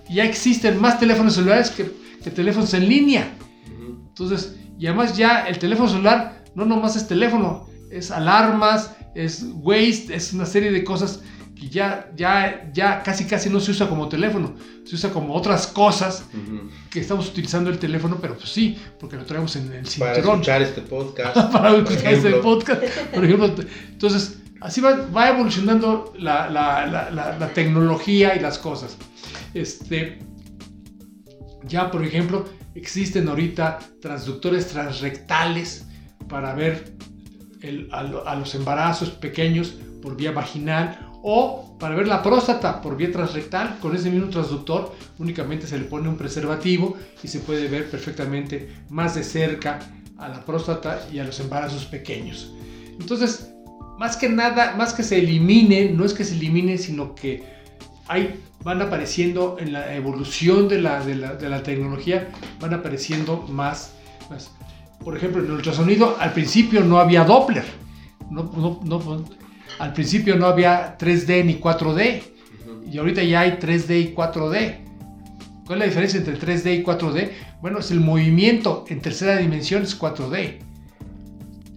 ya 0.09 0.25
existen 0.25 0.81
más 0.81 0.99
teléfonos 0.99 1.35
celulares 1.35 1.71
que, 1.71 1.91
que 2.23 2.31
teléfonos 2.31 2.73
en 2.75 2.89
línea. 2.89 3.33
Entonces, 4.09 4.57
y 4.79 4.87
además 4.87 5.17
ya 5.17 5.47
el 5.47 5.59
teléfono 5.59 5.89
celular 5.89 6.43
no 6.55 6.65
nomás 6.65 6.97
es 6.97 7.07
teléfono, 7.07 7.69
es 7.91 8.11
alarmas, 8.11 8.95
es 9.15 9.45
waste, 9.55 10.15
es 10.15 10.33
una 10.33 10.47
serie 10.47 10.71
de 10.73 10.85
cosas 10.85 11.21
que 11.55 11.69
ya, 11.69 12.11
ya, 12.17 12.71
ya 12.73 13.03
casi 13.03 13.27
casi 13.27 13.51
no 13.51 13.61
se 13.61 13.73
usa 13.73 13.89
como 13.89 14.09
teléfono, 14.09 14.55
se 14.85 14.95
usa 14.95 15.13
como 15.13 15.35
otras 15.35 15.67
cosas 15.67 16.25
que 16.91 17.01
estamos 17.01 17.29
utilizando 17.29 17.69
el 17.71 17.79
teléfono, 17.79 18.19
pero 18.21 18.37
pues 18.37 18.49
sí, 18.49 18.79
porque 18.99 19.17
lo 19.17 19.25
traemos 19.25 19.55
en 19.57 19.73
el 19.73 19.87
cinturón. 19.87 20.23
Para 20.23 20.33
escuchar 20.33 20.63
este 20.63 20.81
podcast. 20.81 21.37
para 21.53 21.77
escuchar 21.77 22.15
este 22.15 22.33
podcast, 22.35 22.83
por 23.15 23.25
ejemplo. 23.25 23.55
Entonces, 23.91 24.40
así 24.61 24.81
va, 24.81 25.29
evolucionando 25.29 26.13
la, 26.19 27.51
tecnología 27.55 28.35
y 28.37 28.41
las 28.41 28.59
cosas. 28.59 28.97
Este, 29.55 30.19
ya, 31.65 31.91
por 31.91 32.05
ejemplo, 32.05 32.45
existen 32.75 33.29
ahorita 33.29 33.79
transductores 34.01 34.69
transrectales 34.69 35.87
para 36.29 36.55
ver 36.55 36.95
a, 37.93 38.01
a 38.01 38.37
los 38.37 38.55
embarazos 38.55 39.11
pequeños 39.11 39.75
por 40.03 40.17
vía 40.17 40.33
vaginal 40.33 41.11
o 41.23 41.77
para 41.79 41.95
ver 41.95 42.09
la 42.09 42.23
próstata 42.23 42.81
por 42.81 42.97
vía 42.97 43.13
transrectal, 43.13 43.79
con 43.81 43.95
ese 43.95 44.11
mismo 44.11 44.31
transductor 44.31 44.95
únicamente 45.19 45.67
se 45.67 45.79
le 45.79 45.85
pone 45.85 46.09
un 46.09 46.17
preservativo 46.17 46.97
y 47.23 47.29
se 47.29 47.41
puede 47.41 47.69
ver 47.69 47.91
perfectamente 47.91 48.85
más 48.89 49.15
de 49.15 49.23
cerca 49.23 49.79
a 50.17 50.29
la 50.29 50.45
próstata 50.45 51.07
y 51.13 51.19
a 51.19 51.25
los 51.25 51.41
embarazos 51.41 51.87
pequeños. 51.87 52.53
Entonces, 52.99 53.50
más 54.01 54.17
que 54.17 54.31
nada, 54.31 54.77
más 54.77 54.95
que 54.95 55.03
se 55.03 55.19
elimine, 55.19 55.91
no 55.91 56.07
es 56.07 56.15
que 56.15 56.25
se 56.25 56.35
elimine, 56.35 56.79
sino 56.79 57.15
que 57.15 57.43
hay, 58.09 58.41
van 58.65 58.81
apareciendo 58.81 59.59
en 59.61 59.75
la 59.75 59.95
evolución 59.95 60.69
de 60.69 60.81
la, 60.81 61.05
de 61.05 61.17
la, 61.17 61.63
tecnología, 61.63 62.31
van 62.61 62.73
apareciendo 62.73 63.47
más, 63.51 63.93
Por 65.05 65.19
ejemplo, 65.19 65.43
en 65.43 65.49
el 65.49 65.53
ultrasonido 65.53 66.17
al 66.19 66.33
principio 66.33 66.83
no 66.83 66.99
había 66.99 67.25
Doppler. 67.25 67.65
No, 68.31 68.45
no, 68.57 68.81
no, 68.83 69.25
al 69.79 69.93
principio 69.93 70.35
no 70.37 70.47
había 70.47 70.97
3D 70.97 71.45
ni 71.45 71.57
4D 71.57 72.23
y 72.91 72.97
ahorita 72.97 73.23
ya 73.23 73.41
hay 73.41 73.59
3D 73.61 74.01
y 74.01 74.15
4D. 74.15 74.79
¿Cuál 75.67 75.77
es 75.77 75.79
la 75.79 75.85
diferencia 75.85 76.19
entre 76.21 76.39
3D 76.39 76.81
y 76.81 76.83
4D? 76.83 77.33
Bueno, 77.61 77.81
es 77.81 77.91
el 77.91 78.01
movimiento 78.01 78.87
en 78.89 79.03
tercera 79.03 79.37
dimensión 79.37 79.83
es 79.83 80.01
4D. 80.01 80.70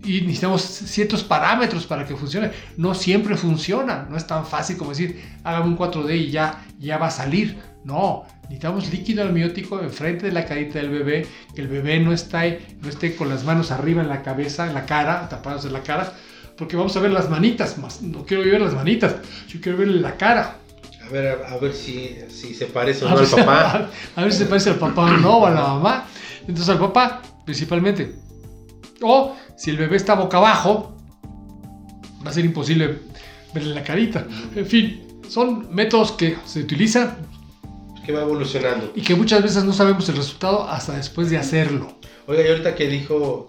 Y 0.03 0.21
necesitamos 0.21 0.61
ciertos 0.61 1.23
parámetros 1.23 1.85
para 1.85 2.05
que 2.05 2.15
funcione. 2.15 2.51
No 2.77 2.93
siempre 2.93 3.37
funciona. 3.37 4.05
No 4.09 4.17
es 4.17 4.27
tan 4.27 4.45
fácil 4.45 4.77
como 4.77 4.91
decir, 4.91 5.21
hágame 5.43 5.67
un 5.67 5.77
4D 5.77 6.17
y 6.17 6.31
ya, 6.31 6.65
ya 6.79 6.97
va 6.97 7.07
a 7.07 7.11
salir. 7.11 7.57
No, 7.83 8.25
necesitamos 8.43 8.91
líquido 8.91 9.23
amniótico 9.23 9.81
enfrente 9.81 10.27
de 10.27 10.31
la 10.31 10.45
carita 10.45 10.79
del 10.79 10.89
bebé, 10.89 11.27
que 11.53 11.61
el 11.61 11.67
bebé 11.67 11.99
no, 11.99 12.13
está, 12.13 12.43
no 12.81 12.89
esté 12.89 13.15
con 13.15 13.29
las 13.29 13.43
manos 13.43 13.71
arriba 13.71 14.01
en 14.01 14.07
la 14.07 14.21
cabeza, 14.23 14.67
en 14.67 14.73
la 14.73 14.85
cara, 14.85 15.27
tapados 15.27 15.65
en 15.65 15.73
la 15.73 15.83
cara, 15.83 16.13
porque 16.57 16.77
vamos 16.77 16.95
a 16.95 17.01
ver 17.01 17.11
las 17.11 17.29
manitas, 17.29 17.77
más 17.77 18.01
no 18.01 18.25
quiero 18.25 18.43
ver 18.43 18.61
las 18.61 18.73
manitas, 18.73 19.15
yo 19.49 19.59
quiero 19.59 19.79
ver 19.79 19.89
la 19.89 20.15
cara. 20.15 20.57
A 21.05 21.09
ver, 21.09 21.43
a, 21.45 21.57
ver 21.57 21.73
si, 21.73 22.17
si, 22.29 22.53
se 22.53 22.67
parece 22.67 23.03
o 23.03 23.09
no 23.09 23.17
al 23.17 23.27
papá. 23.27 23.89
A, 24.15 24.21
ver 24.21 24.31
si 24.31 24.39
se 24.39 24.45
parece 24.45 24.69
al 24.69 24.77
papá 24.77 25.01
o 25.01 25.17
no, 25.17 25.39
o 25.39 25.45
a 25.45 25.51
la 25.51 25.61
mamá. 25.61 26.05
Entonces 26.41 26.69
al 26.69 26.79
papá, 26.79 27.21
principalmente. 27.43 28.15
O 29.01 29.35
si 29.55 29.71
el 29.71 29.77
bebé 29.77 29.97
está 29.97 30.15
boca 30.15 30.37
abajo, 30.37 30.97
va 32.25 32.29
a 32.29 32.33
ser 32.33 32.45
imposible 32.45 32.99
verle 33.53 33.75
la 33.75 33.83
carita. 33.83 34.27
En 34.55 34.65
fin, 34.65 35.21
son 35.27 35.73
métodos 35.73 36.13
que 36.13 36.37
se 36.45 36.61
utilizan. 36.61 37.17
Que 38.05 38.11
va 38.11 38.21
evolucionando. 38.21 38.91
Y 38.95 39.01
que 39.01 39.15
muchas 39.15 39.41
veces 39.41 39.63
no 39.63 39.73
sabemos 39.73 40.07
el 40.09 40.17
resultado 40.17 40.67
hasta 40.67 40.95
después 40.95 41.29
de 41.29 41.37
hacerlo. 41.37 41.97
Oiga, 42.27 42.43
y 42.43 42.47
ahorita 42.47 42.75
que 42.75 42.87
dijo 42.87 43.47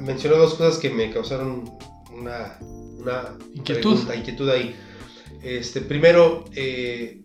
mencionó 0.00 0.36
dos 0.36 0.54
cosas 0.54 0.78
que 0.78 0.90
me 0.90 1.10
causaron 1.10 1.70
una, 2.12 2.58
una 2.98 3.36
inquietud. 3.54 3.98
inquietud 4.14 4.48
ahí. 4.50 4.74
Este, 5.42 5.80
primero, 5.80 6.44
eh, 6.54 7.22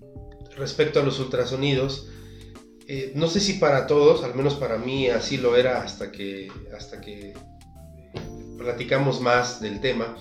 respecto 0.55 0.99
a 0.99 1.03
los 1.03 1.19
ultrasonidos, 1.19 2.09
eh, 2.87 3.13
no 3.15 3.27
sé 3.27 3.39
si 3.39 3.53
para 3.53 3.87
todos, 3.87 4.23
al 4.23 4.35
menos 4.35 4.55
para 4.55 4.77
mí 4.77 5.09
así 5.09 5.37
lo 5.37 5.55
era 5.55 5.81
hasta 5.81 6.11
que, 6.11 6.51
hasta 6.75 7.01
que 7.01 7.33
platicamos 8.65 9.21
más 9.21 9.61
del 9.61 9.79
tema, 9.79 10.17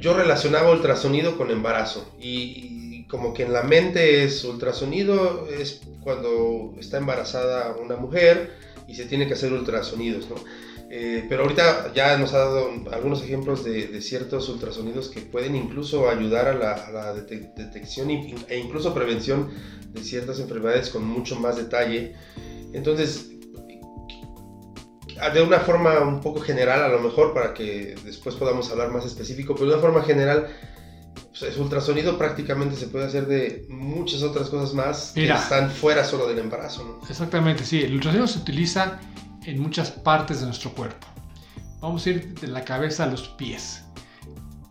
yo 0.00 0.14
relacionaba 0.14 0.70
ultrasonido 0.70 1.36
con 1.36 1.50
embarazo 1.50 2.08
y, 2.20 3.04
como 3.08 3.34
que 3.34 3.44
en 3.44 3.52
la 3.52 3.62
mente 3.62 4.24
es 4.24 4.42
ultrasonido 4.42 5.46
es 5.48 5.82
cuando 6.00 6.74
está 6.78 6.98
embarazada 6.98 7.76
una 7.76 7.94
mujer 7.94 8.52
y 8.88 8.96
se 8.96 9.04
tiene 9.04 9.28
que 9.28 9.34
hacer 9.34 9.52
ultrasonidos, 9.52 10.28
¿no? 10.28 10.34
Eh, 10.90 11.24
pero 11.28 11.42
ahorita 11.42 11.92
ya 11.94 12.16
nos 12.16 12.32
ha 12.32 12.38
dado 12.38 12.70
algunos 12.92 13.22
ejemplos 13.22 13.64
de, 13.64 14.00
ciertos 14.00 14.48
ultrasonidos 14.48 15.08
que 15.08 15.20
pueden 15.20 15.54
incluso 15.54 16.08
ayudar 16.08 16.48
a 16.48 16.54
la, 16.54 17.12
detección 17.12 18.10
e 18.10 18.58
incluso 18.58 18.94
prevención 18.94 19.50
de 19.92 20.02
ciertas 20.02 20.40
enfermedades 20.40 20.90
con 20.90 21.04
mucho 21.04 21.36
más 21.36 21.56
detalle. 21.56 22.14
Entonces, 22.72 23.35
de 25.32 25.42
una 25.42 25.60
forma 25.60 26.00
un 26.00 26.20
poco 26.20 26.40
general, 26.40 26.82
a 26.82 26.88
lo 26.88 27.00
mejor, 27.00 27.32
para 27.34 27.54
que 27.54 27.94
después 28.04 28.34
podamos 28.34 28.70
hablar 28.70 28.90
más 28.90 29.04
específico, 29.04 29.54
pero 29.54 29.66
de 29.66 29.72
una 29.74 29.82
forma 29.82 30.02
general, 30.02 30.48
pues, 31.38 31.54
el 31.54 31.60
ultrasonido 31.60 32.16
prácticamente 32.18 32.76
se 32.76 32.88
puede 32.88 33.06
hacer 33.06 33.26
de 33.26 33.66
muchas 33.68 34.22
otras 34.22 34.48
cosas 34.48 34.74
más 34.74 35.12
que 35.14 35.28
están 35.28 35.70
fuera 35.70 36.04
solo 36.04 36.26
del 36.26 36.38
embarazo. 36.38 37.00
Exactamente, 37.08 37.64
sí. 37.64 37.82
El 37.82 37.94
ultrasonido 37.94 38.26
se 38.26 38.38
utiliza 38.38 39.00
en 39.44 39.60
muchas 39.60 39.90
partes 39.90 40.40
de 40.40 40.46
nuestro 40.46 40.72
cuerpo. 40.72 41.06
Vamos 41.80 42.06
a 42.06 42.10
ir 42.10 42.34
de 42.34 42.48
la 42.48 42.64
cabeza 42.64 43.04
a 43.04 43.06
los 43.06 43.28
pies. 43.28 43.84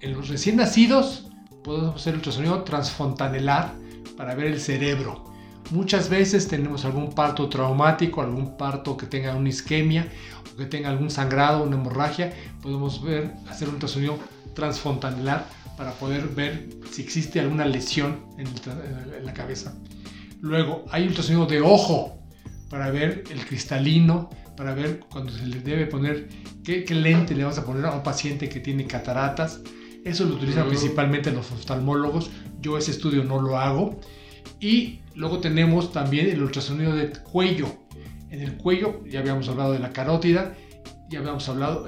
En 0.02 0.14
los 0.14 0.28
recién 0.28 0.58
nacidos 0.58 1.28
podemos 1.64 1.96
hacer 1.96 2.16
ultrasonido 2.16 2.64
transfontanelar 2.64 3.74
para 4.18 4.36
ver 4.36 4.48
el 4.48 4.60
cerebro. 4.60 5.35
Muchas 5.72 6.10
veces 6.10 6.48
tenemos 6.48 6.86
algún 6.86 7.14
parto 7.14 7.50
traumático, 7.50 8.22
algún 8.22 8.56
parto 8.58 8.96
que 8.96 9.08
tenga 9.08 9.36
una 9.36 9.50
isquemia 9.50 10.08
o 10.54 10.58
que 10.58 10.66
tenga 10.66 10.90
algún 10.90 11.10
sangrado, 11.10 11.64
una 11.64 11.76
hemorragia, 11.76 12.34
podemos 12.62 13.04
ver, 13.04 13.34
hacer 13.50 13.68
un 13.68 13.76
ultrasonido 13.76 14.18
transfontanelar 14.54 15.48
para 15.78 15.92
poder 15.94 16.28
ver 16.30 16.70
si 16.92 17.02
existe 17.02 17.40
alguna 17.40 17.66
lesión 17.66 18.26
en, 18.38 18.48
en 18.48 19.26
la 19.26 19.34
cabeza. 19.34 19.76
Luego 20.42 20.86
hay 20.92 21.08
ultrasonido 21.08 21.46
de 21.46 21.62
ojo 21.62 22.20
para 22.70 22.92
ver 22.92 23.24
el 23.32 23.46
cristalino, 23.46 24.30
para 24.56 24.74
ver 24.74 25.00
cuando 25.10 25.32
se 25.32 25.46
le 25.46 25.60
debe 25.60 25.86
poner, 25.86 26.30
qué, 26.64 26.86
lente 26.90 27.36
le 27.36 27.44
vamos 27.44 27.58
a 27.58 27.66
poner 27.66 27.86
a 27.86 27.92
un 27.92 28.04
paciente 28.04 28.50
que 28.50 28.60
tiene 28.60 28.86
cataratas. 28.86 29.62
Eso 30.04 30.26
lo 30.26 30.36
utilizan 30.36 30.68
principalmente 30.68 31.32
los 31.32 31.52
oftalmólogos. 31.52 32.30
Yo 32.62 32.78
ese 32.78 32.92
estudio 32.92 33.24
no 33.24 33.42
lo 33.42 33.58
hago. 33.58 34.00
Y 34.60 35.00
luego 35.16 35.40
tenemos 35.40 35.92
también 35.92 36.28
el 36.30 36.42
ultrasonido 36.42 36.94
de 36.94 37.12
cuello. 37.12 37.68
En 38.30 38.42
el 38.42 38.58
cuello 38.58 39.04
ya 39.06 39.20
habíamos 39.20 39.48
hablado 39.50 39.74
de 39.74 39.80
la 39.80 39.92
carótida, 39.92 40.56
ya 41.10 41.20
habíamos 41.20 41.48
hablado, 41.48 41.88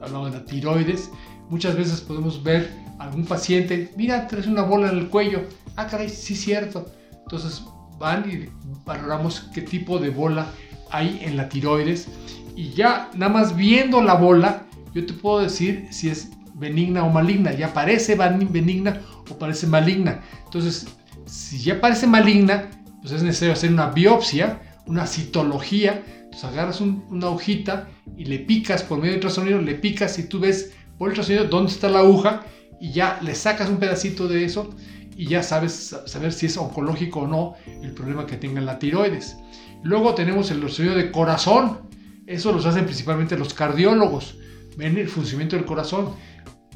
hablado 0.00 0.26
de 0.26 0.32
la 0.32 0.44
tiroides. 0.44 1.10
Muchas 1.48 1.76
veces 1.76 2.00
podemos 2.00 2.42
ver 2.42 2.70
algún 2.98 3.24
paciente, 3.24 3.92
mira, 3.96 4.26
traes 4.26 4.46
una 4.46 4.62
bola 4.62 4.90
en 4.90 4.98
el 4.98 5.08
cuello. 5.08 5.42
Ah, 5.76 5.86
caray, 5.86 6.08
sí 6.08 6.34
cierto. 6.34 6.86
Entonces 7.12 7.62
van 7.98 8.28
y 8.30 8.48
valoramos 8.84 9.48
qué 9.54 9.62
tipo 9.62 9.98
de 9.98 10.10
bola 10.10 10.46
hay 10.90 11.20
en 11.22 11.36
la 11.36 11.48
tiroides 11.48 12.08
y 12.56 12.70
ya 12.70 13.10
nada 13.14 13.32
más 13.32 13.54
viendo 13.54 14.00
la 14.00 14.14
bola, 14.14 14.66
yo 14.94 15.04
te 15.04 15.12
puedo 15.12 15.40
decir 15.40 15.86
si 15.90 16.08
es 16.08 16.30
benigna 16.54 17.04
o 17.04 17.10
maligna. 17.10 17.52
Ya 17.52 17.72
parece 17.72 18.16
benigna 18.16 19.02
o 19.30 19.38
parece 19.38 19.66
maligna. 19.66 20.22
Entonces, 20.44 20.86
si 21.26 21.58
ya 21.58 21.80
parece 21.80 22.06
maligna, 22.06 22.70
pues 23.00 23.12
es 23.12 23.22
necesario 23.22 23.52
hacer 23.52 23.70
una 23.70 23.90
biopsia, 23.90 24.60
una 24.86 25.06
citología. 25.06 26.02
Entonces 26.24 26.44
agarras 26.44 26.80
una 26.80 27.28
hojita 27.28 27.88
y 28.16 28.24
le 28.24 28.38
picas 28.38 28.82
por 28.82 28.98
medio 28.98 29.12
de 29.12 29.16
ultrasonido, 29.16 29.60
le 29.60 29.74
picas 29.74 30.18
y 30.18 30.28
tú 30.28 30.40
ves 30.40 30.72
por 30.98 31.08
ultrasonido 31.08 31.44
dónde 31.44 31.72
está 31.72 31.88
la 31.88 32.00
aguja 32.00 32.44
y 32.80 32.92
ya 32.92 33.18
le 33.22 33.34
sacas 33.34 33.68
un 33.68 33.78
pedacito 33.78 34.28
de 34.28 34.44
eso 34.44 34.74
y 35.16 35.26
ya 35.26 35.42
sabes 35.42 35.96
saber 36.06 36.32
si 36.32 36.46
es 36.46 36.56
oncológico 36.56 37.20
o 37.20 37.26
no 37.26 37.54
el 37.82 37.92
problema 37.92 38.26
que 38.26 38.36
tenga 38.36 38.60
la 38.60 38.78
tiroides. 38.78 39.36
Luego 39.82 40.14
tenemos 40.14 40.50
el 40.50 40.58
ultrasonido 40.58 40.94
de 40.94 41.10
corazón. 41.10 41.88
Eso 42.26 42.52
los 42.52 42.66
hacen 42.66 42.84
principalmente 42.84 43.38
los 43.38 43.54
cardiólogos. 43.54 44.36
Ven 44.76 44.98
el 44.98 45.08
funcionamiento 45.08 45.56
del 45.56 45.64
corazón, 45.64 46.10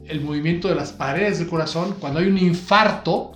el 0.07 0.21
movimiento 0.21 0.69
de 0.69 0.75
las 0.75 0.93
paredes 0.93 1.39
del 1.39 1.49
corazón. 1.49 1.97
Cuando 2.01 2.21
hay 2.21 2.27
un 2.29 2.39
infarto, 2.39 3.33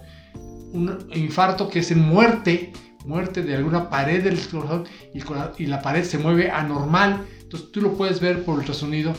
un 0.74 1.08
infarto 1.14 1.68
que 1.68 1.78
es 1.78 1.90
en 1.90 2.00
muerte, 2.00 2.72
muerte 3.06 3.42
de 3.42 3.54
alguna 3.54 3.88
pared 3.88 4.22
del 4.22 4.38
corazón 4.48 4.84
y, 5.14 5.66
la 5.66 5.80
pared 5.80 6.04
se 6.04 6.18
mueve 6.18 6.50
anormal. 6.50 7.24
Entonces 7.40 7.70
tú 7.72 7.80
lo 7.80 7.96
puedes 7.96 8.20
ver 8.20 8.44
por 8.44 8.58
ultrasonido. 8.58 9.14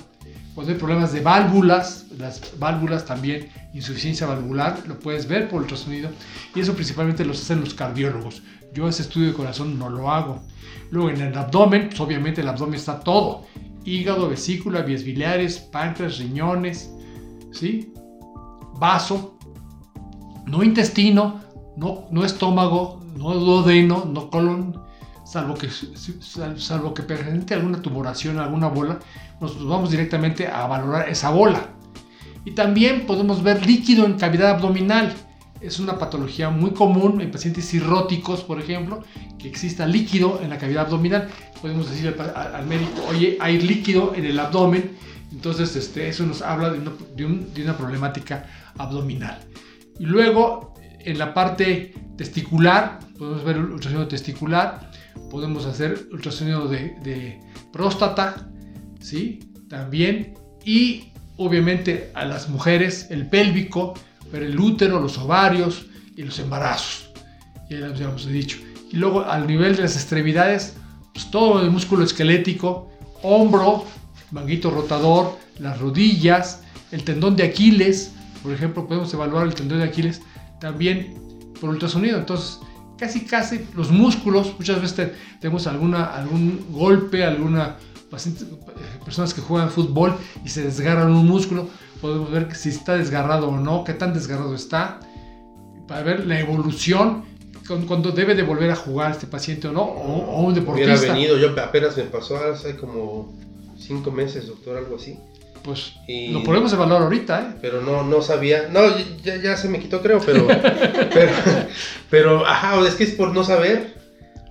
Cuando 0.53 0.71
hay 0.71 0.79
problemas 0.79 1.11
de 1.11 1.21
válvulas, 1.21 2.05
las 2.17 2.57
válvulas 2.59 3.05
también, 3.05 3.49
insuficiencia 3.73 4.27
valvular, 4.27 4.83
lo 4.87 4.99
puedes 4.99 5.27
ver 5.27 5.49
por 5.49 5.61
ultrasonido. 5.61 6.09
Y 6.53 6.59
eso 6.59 6.73
principalmente 6.73 7.25
lo 7.25 7.31
hacen 7.31 7.61
los 7.61 7.73
cardiólogos. 7.73 8.41
Yo 8.73 8.87
ese 8.87 9.03
estudio 9.03 9.27
de 9.27 9.33
corazón 9.33 9.79
no 9.79 9.89
lo 9.89 10.11
hago. 10.11 10.43
Luego 10.91 11.09
en 11.09 11.21
el 11.21 11.37
abdomen, 11.37 11.87
pues 11.87 11.99
obviamente 11.99 12.41
el 12.41 12.47
abdomen 12.49 12.75
está 12.75 12.99
todo. 12.99 13.45
Hígado, 13.85 14.29
vesícula, 14.29 14.81
vías 14.81 15.03
biliares, 15.03 15.59
páncreas, 15.59 16.17
riñones, 16.17 16.89
¿sí? 17.51 17.93
Vaso, 18.77 19.37
no 20.45 20.63
intestino, 20.63 21.44
no, 21.77 22.05
no 22.11 22.25
estómago, 22.25 23.01
no 23.17 23.33
duodeno, 23.33 24.05
no 24.05 24.29
colon, 24.29 24.81
salvo 25.25 25.55
que, 25.55 25.69
salvo 26.57 26.93
que 26.93 27.03
presente 27.03 27.53
alguna 27.53 27.81
tumoración, 27.81 28.39
alguna 28.39 28.67
bola, 28.67 28.99
nos 29.41 29.65
vamos 29.65 29.91
directamente 29.91 30.47
a 30.47 30.67
valorar 30.67 31.09
esa 31.09 31.29
bola. 31.29 31.69
Y 32.45 32.51
también 32.51 33.05
podemos 33.07 33.41
ver 33.41 33.65
líquido 33.65 34.05
en 34.05 34.17
cavidad 34.17 34.51
abdominal 34.51 35.15
es 35.65 35.79
una 35.79 35.97
patología 35.97 36.49
muy 36.49 36.71
común 36.71 37.21
en 37.21 37.31
pacientes 37.31 37.67
cirróticos, 37.69 38.43
por 38.43 38.59
ejemplo, 38.59 39.03
que 39.39 39.47
exista 39.47 39.88
líquido 39.88 40.39
en 40.41 40.49
la 40.49 40.57
cavidad 40.57 40.85
abdominal. 40.85 41.29
Podemos 41.61 41.89
decir 41.89 42.15
al, 42.35 42.65
médico, 42.67 43.03
oye, 43.09 43.38
hay 43.39 43.59
líquido 43.59 44.13
en 44.15 44.25
el 44.25 44.39
abdomen, 44.39 44.91
entonces 45.31 45.75
este, 45.75 46.07
eso 46.07 46.25
nos 46.25 46.41
habla 46.41 46.69
de 46.71 47.25
una, 47.25 47.77
problemática 47.77 48.45
abdominal. 48.77 49.39
Y 49.97 50.05
luego, 50.05 50.74
en 51.05 51.17
la 51.17 51.33
parte 51.33 51.93
testicular, 52.17 52.99
podemos 53.17 53.43
ver 53.43 53.59
ultrasonido 53.59 54.07
testicular, 54.07 54.91
podemos 55.29 55.65
hacer 55.65 56.07
ultrasonido 56.11 56.67
de, 56.67 56.95
de 57.03 57.39
próstata, 57.71 58.49
¿sí? 58.99 59.39
También, 59.69 60.33
y 60.63 61.11
obviamente 61.37 62.11
a 62.13 62.25
las 62.25 62.49
mujeres, 62.49 63.07
el 63.09 63.27
pélvico, 63.27 63.93
el 64.33 64.59
útero, 64.59 64.99
los 64.99 65.17
ovarios 65.17 65.85
y 66.15 66.23
los 66.23 66.39
embarazos. 66.39 67.09
Ya 67.69 67.79
lo 67.79 67.95
hemos 67.95 68.27
dicho. 68.27 68.57
Y 68.91 68.97
luego 68.97 69.21
al 69.23 69.47
nivel 69.47 69.75
de 69.75 69.83
las 69.83 69.95
extremidades, 69.95 70.75
pues 71.13 71.29
todo 71.31 71.61
el 71.61 71.71
músculo 71.71 72.03
esquelético, 72.03 72.91
hombro, 73.21 73.85
manguito 74.31 74.69
rotador, 74.69 75.37
las 75.59 75.79
rodillas, 75.79 76.61
el 76.91 77.03
tendón 77.03 77.35
de 77.35 77.43
Aquiles, 77.43 78.11
por 78.43 78.53
ejemplo, 78.53 78.87
podemos 78.87 79.13
evaluar 79.13 79.47
el 79.47 79.55
tendón 79.55 79.79
de 79.79 79.85
Aquiles 79.85 80.21
también 80.59 81.15
por 81.59 81.69
ultrasonido. 81.69 82.17
Entonces, 82.17 82.59
casi 82.97 83.25
casi 83.25 83.67
los 83.75 83.91
músculos, 83.91 84.53
muchas 84.57 84.81
veces 84.81 85.11
tenemos 85.39 85.67
alguna, 85.67 86.05
algún 86.05 86.65
golpe, 86.71 87.23
alguna 87.23 87.77
personas 89.03 89.33
que 89.33 89.41
juegan 89.41 89.69
fútbol 89.69 90.15
y 90.43 90.49
se 90.49 90.63
desgarran 90.63 91.11
un 91.11 91.27
músculo, 91.27 91.67
podemos 92.01 92.31
ver 92.31 92.53
si 92.55 92.69
está 92.69 92.95
desgarrado 92.95 93.49
o 93.49 93.57
no, 93.57 93.83
qué 93.83 93.93
tan 93.93 94.13
desgarrado 94.13 94.55
está, 94.55 94.99
para 95.87 96.03
ver 96.03 96.25
la 96.25 96.39
evolución, 96.39 97.23
cuando 97.87 98.11
debe 98.11 98.35
de 98.35 98.43
volver 98.43 98.71
a 98.71 98.75
jugar 98.75 99.11
este 99.11 99.27
paciente 99.27 99.67
o 99.67 99.71
no, 99.71 99.81
o, 99.81 100.41
un 100.41 100.53
deportista. 100.53 100.93
Hubiera 100.93 101.13
venido, 101.13 101.37
yo 101.37 101.59
apenas 101.59 101.97
me 101.97 102.03
pasó 102.03 102.37
hace 102.37 102.75
como 102.75 103.33
cinco 103.77 104.11
meses, 104.11 104.47
doctor, 104.47 104.77
algo 104.77 104.95
así. 104.95 105.17
Pues 105.65 105.93
lo 106.08 106.43
podemos 106.43 106.71
evaluar 106.71 107.01
ahorita, 107.01 107.41
¿eh? 107.41 107.58
Pero 107.60 107.82
no, 107.82 108.04
no 108.04 108.21
sabía. 108.21 108.69
No, 108.71 108.82
ya, 109.23 109.38
ya 109.41 109.58
se 109.58 109.67
me 109.67 109.80
quitó, 109.80 110.01
creo, 110.01 110.21
pero, 110.23 110.47
pero, 111.13 111.32
pero, 112.10 112.45
ajá, 112.45 112.80
es 112.88 112.93
que 112.93 113.04
es 113.04 113.12
por 113.12 113.34
no 113.34 113.43
saber. 113.43 113.95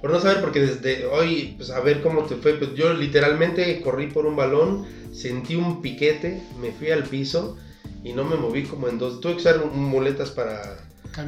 Por 0.02 0.10
no 0.10 0.20
saber, 0.20 0.40
porque 0.40 0.60
desde 0.60 1.06
hoy, 1.06 1.54
pues 1.56 1.70
a 1.70 1.80
ver 1.80 2.02
cómo 2.02 2.24
te 2.24 2.34
fue. 2.34 2.54
Pues 2.54 2.74
yo 2.74 2.92
literalmente 2.92 3.80
corrí 3.80 4.08
por 4.08 4.26
un 4.26 4.34
balón 4.34 4.86
sentí 5.14 5.54
un 5.54 5.80
piquete, 5.80 6.42
me 6.60 6.72
fui 6.72 6.90
al 6.90 7.04
piso 7.04 7.56
y 8.02 8.12
no 8.12 8.24
me 8.24 8.36
moví 8.36 8.64
como 8.64 8.88
en 8.88 8.98
dos. 8.98 9.20
Tuve 9.20 9.34
que 9.34 9.38
usar 9.38 9.64
muletas 9.72 10.30
para, 10.30 10.78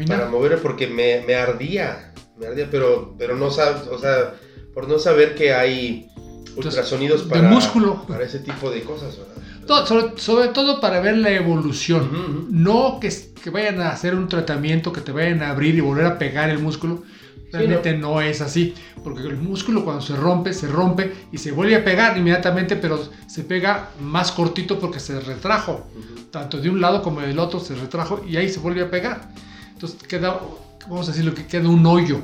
para 0.07 0.29
moverme 0.29 0.59
porque 0.59 0.89
me, 0.89 1.23
me, 1.27 1.37
ardía, 1.37 2.13
me 2.37 2.47
ardía, 2.47 2.69
pero, 2.71 3.15
pero 3.17 3.37
no 3.37 3.51
sabes, 3.51 3.87
o 3.87 3.99
sea, 3.99 4.35
por 4.75 4.89
no 4.89 4.99
saber 4.99 5.35
que 5.37 5.55
hay 5.55 6.11
ultrasonidos 6.57 7.23
para, 7.23 7.43
músculo. 7.43 8.05
para 8.07 8.25
ese 8.25 8.41
tipo 8.41 8.71
de 8.71 8.83
cosas, 8.83 9.17
sobre, 9.67 10.49
todo 10.49 10.81
para 10.81 11.01
ver 11.01 11.19
la 11.19 11.31
evolución. 11.31 12.47
No 12.51 12.99
que, 13.01 13.13
que, 13.43 13.51
vayan 13.51 13.81
a 13.81 13.91
hacer 13.91 14.15
un 14.15 14.29
tratamiento, 14.29 14.93
que 14.93 15.01
te 15.01 15.13
vayan 15.13 15.43
a 15.43 15.51
abrir 15.51 15.75
y 15.75 15.81
volver 15.81 16.07
a 16.07 16.19
pegar 16.19 16.51
el 16.51 16.59
músculo. 16.59 17.03
Realmente 17.53 17.97
no. 17.97 18.21
es 18.21 18.41
así, 18.41 18.75
porque 19.03 19.23
el 19.23 19.37
músculo 19.37 19.85
cuando 19.85 20.03
se 20.03 20.17
rompe, 20.17 20.53
se 20.53 20.67
rompe 20.67 21.13
y 21.33 21.39
se 21.39 21.53
vuelve 21.53 21.77
a 21.77 21.85
pegar 21.85 22.19
inmediatamente, 22.19 22.77
pero 22.77 23.01
se 23.27 23.45
pega 23.45 23.91
más 24.01 24.33
cortito 24.33 24.79
porque 24.79 25.01
se 25.01 25.21
retrajo. 25.21 25.87
Tanto 26.31 26.61
de 26.61 26.69
un 26.69 26.81
lado 26.81 27.03
como 27.03 27.21
del 27.21 27.39
otro 27.39 27.61
se 27.61 27.75
retrajo 27.75 28.25
y 28.29 28.37
ahí 28.37 28.49
se 28.49 28.61
vuelve 28.61 28.83
a 28.83 28.91
pegar. 28.91 29.33
Entonces 29.73 30.03
queda, 30.03 30.41
vamos 30.89 31.09
a 31.09 31.13
decir 31.13 31.25
lo 31.25 31.35
que 31.35 31.47
queda 31.47 31.69
un 31.69 31.87
hoyo. 31.87 32.21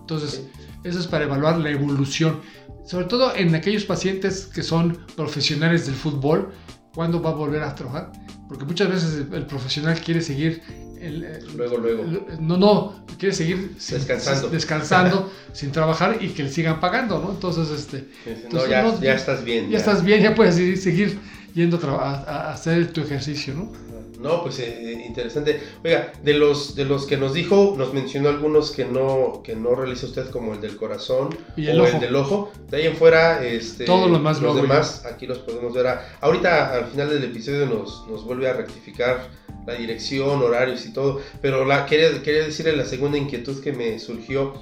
Entonces, 0.00 0.42
eso 0.84 1.00
es 1.00 1.06
para 1.06 1.24
evaluar 1.24 1.58
la 1.58 1.70
evolución 1.70 2.40
sobre 2.88 3.04
todo 3.04 3.36
en 3.36 3.54
aquellos 3.54 3.84
pacientes 3.84 4.46
que 4.46 4.62
son 4.62 4.96
profesionales 5.14 5.84
del 5.84 5.94
fútbol, 5.94 6.54
¿cuándo 6.94 7.20
va 7.20 7.30
a 7.30 7.34
volver 7.34 7.62
a 7.62 7.74
trabajar? 7.74 8.12
Porque 8.48 8.64
muchas 8.64 8.88
veces 8.88 9.26
el, 9.30 9.44
profesional 9.44 10.00
quiere 10.00 10.22
seguir... 10.22 10.62
El, 10.98 11.44
luego, 11.54 11.76
luego. 11.76 12.04
no, 12.40 12.56
no, 12.56 13.04
quiere 13.18 13.34
seguir 13.34 13.74
descansando, 13.76 14.48
descansando 14.48 15.30
sin 15.52 15.70
trabajar 15.70 16.16
y 16.20 16.30
que 16.30 16.44
le 16.44 16.50
sigan 16.50 16.80
pagando, 16.80 17.18
¿no? 17.20 17.30
Entonces, 17.30 17.68
este... 17.70 18.08
no, 18.50 18.66
ya, 18.66 18.98
ya, 19.00 19.14
estás 19.14 19.44
bien. 19.44 19.68
Ya, 19.68 19.76
estás 19.76 20.02
bien, 20.02 20.22
ya 20.22 20.34
puedes 20.34 20.54
seguir 20.82 21.18
yendo 21.54 21.78
a 22.00 22.52
hacer 22.52 22.90
tu 22.90 23.02
ejercicio, 23.02 23.52
¿no? 23.52 23.70
No, 24.18 24.42
pues 24.42 24.58
eh, 24.58 24.66
eh, 24.66 25.04
interesante. 25.06 25.60
Oiga, 25.84 26.12
de 26.24 26.34
los 26.34 26.74
de 26.74 26.84
los 26.84 27.06
que 27.06 27.16
nos 27.16 27.34
dijo, 27.34 27.74
nos 27.78 27.94
mencionó 27.94 28.28
algunos 28.28 28.72
que 28.72 28.84
no 28.84 29.42
que 29.44 29.54
no 29.54 29.76
realiza 29.76 30.06
usted 30.06 30.28
como 30.30 30.54
el 30.54 30.60
del 30.60 30.76
corazón 30.76 31.28
o 31.56 31.60
el 31.60 32.00
del 32.00 32.16
ojo. 32.16 32.50
De 32.68 32.78
ahí 32.78 32.86
en 32.86 32.96
fuera, 32.96 33.44
este, 33.44 33.84
todos 33.84 34.10
los, 34.10 34.20
más 34.20 34.40
los 34.42 34.56
demás 34.56 35.04
aquí 35.06 35.26
los 35.26 35.38
podemos 35.38 35.72
ver. 35.72 35.86
ahorita 36.20 36.74
al 36.74 36.86
final 36.86 37.10
del 37.10 37.24
episodio 37.24 37.66
nos, 37.66 38.06
nos 38.08 38.24
vuelve 38.24 38.48
a 38.48 38.54
rectificar 38.54 39.28
la 39.66 39.74
dirección, 39.74 40.42
horarios 40.42 40.84
y 40.86 40.92
todo. 40.92 41.20
Pero 41.40 41.64
la 41.64 41.86
quería, 41.86 42.20
quería 42.22 42.44
decirle 42.44 42.76
la 42.76 42.86
segunda 42.86 43.18
inquietud 43.18 43.62
que 43.62 43.72
me 43.72 44.00
surgió. 44.00 44.54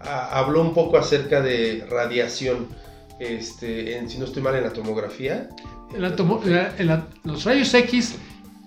habló 0.00 0.60
un 0.60 0.74
poco 0.74 0.98
acerca 0.98 1.40
de 1.40 1.86
radiación. 1.88 2.66
Este, 3.20 3.96
en, 3.96 4.10
si 4.10 4.18
no 4.18 4.24
estoy 4.24 4.42
mal 4.42 4.56
en 4.56 4.64
la 4.64 4.72
tomografía. 4.72 5.48
En, 5.94 6.02
los 7.22 7.44
rayos 7.44 7.72
X 7.72 8.16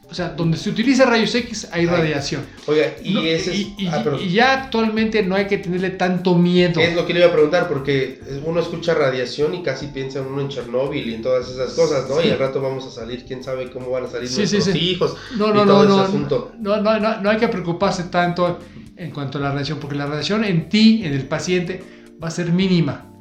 o 0.10 0.14
sea, 0.14 0.30
donde 0.30 0.58
se 0.58 0.70
utiliza 0.70 1.06
rayos 1.06 1.36
X 1.36 1.68
hay 1.72 1.86
radiación. 1.86 2.46
Oiga, 2.66 2.94
y, 3.04 3.28
ese 3.28 3.68
ah, 3.90 4.04
y, 4.20 4.30
ya 4.32 4.54
actualmente 4.54 5.22
no 5.22 5.36
hay 5.36 5.48
que 5.48 5.58
tenerle 5.58 5.90
tanto 5.92 6.36
miedo. 6.36 6.80
Es 6.80 6.96
lo 6.96 7.06
que 7.06 7.14
le 7.14 7.20
iba 7.20 7.28
a 7.28 7.34
preguntar, 7.34 7.68
porque 7.68 8.22
uno 8.46 8.62
escucha 8.62 8.94
radiación 8.94 9.54
y 9.54 9.64
casi 9.64 9.88
piensa 9.88 10.22
uno 10.22 10.40
en 10.40 10.48
Chernobyl 10.48 11.10
y 11.10 11.14
en 11.14 11.22
todas 11.22 11.50
esas 11.50 11.74
cosas, 11.74 12.08
¿no? 12.08 12.24
Y 12.24 12.30
al 12.30 12.40
rato 12.40 12.62
vamos 12.62 12.86
a 12.86 12.92
salir, 12.92 13.26
quién 13.26 13.44
sabe 13.44 13.70
cómo 13.70 13.92
van 13.92 14.06
a 14.06 14.08
salir 14.08 14.32
nuestros 14.32 14.76
hijos. 14.76 15.18
No, 15.38 15.54
no, 15.54 15.66
no, 15.66 15.84
no, 15.84 16.08
no, 16.08 16.52
no, 16.58 17.00
no, 17.00 17.22
no 17.22 17.30
hay 17.30 17.38
que 17.38 17.50
preocuparse 17.50 18.04
tanto 18.04 18.60
en 18.96 19.12
cuanto 19.12 19.40
a 19.40 19.42
la 19.42 19.50
radiación, 19.52 19.80
porque 19.80 19.96
la 19.96 20.06
radiación 20.06 20.46
en 20.46 20.70
ti, 20.70 21.02
en 21.04 21.14
el 21.14 21.28
paciente, 21.28 21.84
va 22.24 22.30
a 22.30 22.32
ser 22.32 22.54
mínima. 22.54 23.12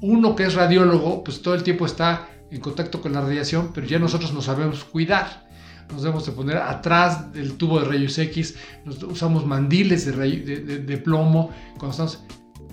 Uno 0.00 0.34
que 0.34 0.44
es 0.44 0.54
radiólogo, 0.54 1.22
pues 1.22 1.42
todo 1.42 1.54
el 1.54 1.62
tiempo 1.62 1.84
está 1.84 2.30
en 2.50 2.60
contacto 2.60 3.02
con 3.02 3.12
la 3.12 3.20
radiación, 3.20 3.72
pero 3.74 3.86
ya 3.86 3.98
nosotros 3.98 4.32
nos 4.32 4.46
sabemos 4.46 4.84
cuidar 4.84 5.45
nos 5.90 6.02
debemos 6.02 6.26
de 6.26 6.32
poner 6.32 6.56
atrás 6.56 7.32
del 7.32 7.54
tubo 7.54 7.80
de 7.80 7.86
rayos 7.86 8.18
X, 8.18 8.56
nos, 8.84 9.02
usamos 9.02 9.46
mandiles 9.46 10.06
de, 10.06 10.78
de, 10.78 10.98
plomo 10.98 11.50
cuando 11.78 11.90
estamos... 11.90 12.24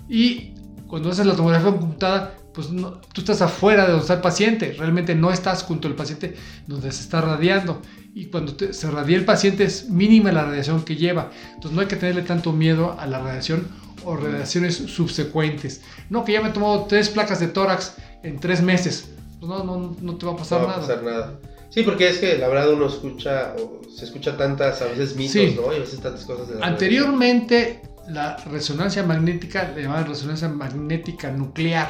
Y 0.08 0.54
cuando 0.86 1.10
haces 1.10 1.26
la 1.26 1.34
tomografía 1.34 1.70
computada, 1.70 2.36
pues 2.52 2.68
tú 2.68 3.20
estás 3.20 3.42
afuera 3.42 3.82
de 3.82 3.88
donde 3.88 4.02
está 4.02 4.14
el 4.14 4.20
paciente, 4.20 4.74
realmente 4.78 5.14
no 5.14 5.32
estás 5.32 5.62
junto 5.64 5.88
al 5.88 5.94
paciente 5.94 6.36
donde 6.66 6.92
se 6.92 7.02
está 7.02 7.20
radiando. 7.20 7.82
Y 8.14 8.26
cuando 8.26 8.54
se 8.72 8.90
radia 8.92 9.16
el 9.16 9.24
paciente 9.24 9.64
es 9.64 9.90
mínima 9.90 10.30
la 10.30 10.44
radiación 10.44 10.84
que 10.84 10.94
lleva. 10.94 11.30
Entonces 11.48 11.72
no 11.72 11.80
hay 11.80 11.88
que 11.88 11.96
tenerle 11.96 12.22
tanto 12.22 12.52
miedo 12.52 12.96
a 12.98 13.06
la 13.06 13.18
radiación 13.18 13.66
o 14.04 14.16
radiaciones 14.16 14.76
subsecuentes. 14.76 15.82
No, 16.10 16.24
que 16.24 16.32
ya 16.32 16.40
me 16.40 16.50
he 16.50 16.52
tomado 16.52 16.84
tres 16.84 17.08
placas 17.08 17.40
de 17.40 17.48
tórax 17.48 17.96
en 18.22 18.38
tres 18.38 18.62
meses. 18.62 19.10
Pues 19.40 19.50
no, 19.50 19.64
no, 19.64 19.96
no 20.00 20.16
te 20.16 20.26
va 20.26 20.32
a 20.32 20.36
pasar 20.36 20.60
no 20.60 20.68
va 20.68 20.76
a 20.76 20.80
pasar 20.80 21.02
nada. 21.02 21.40
Sí, 21.74 21.82
porque 21.82 22.08
es 22.08 22.18
que 22.18 22.38
la 22.38 22.46
verdad 22.46 22.72
uno 22.72 22.86
escucha, 22.86 23.56
o 23.58 23.80
se 23.92 24.04
escucha 24.04 24.36
tantas, 24.36 24.80
a 24.80 24.84
veces 24.84 25.16
mitos, 25.16 25.56
¿no? 25.56 25.72
Y 25.72 25.76
a 25.76 25.80
veces 25.80 25.98
tantas 25.98 26.24
cosas 26.24 26.48
de 26.48 26.60
la 26.60 26.66
Anteriormente, 26.66 27.82
la 28.08 28.36
resonancia 28.36 29.02
magnética 29.02 29.72
le 29.74 29.82
llamaban 29.82 30.06
resonancia 30.06 30.48
magnética 30.48 31.32
nuclear. 31.32 31.88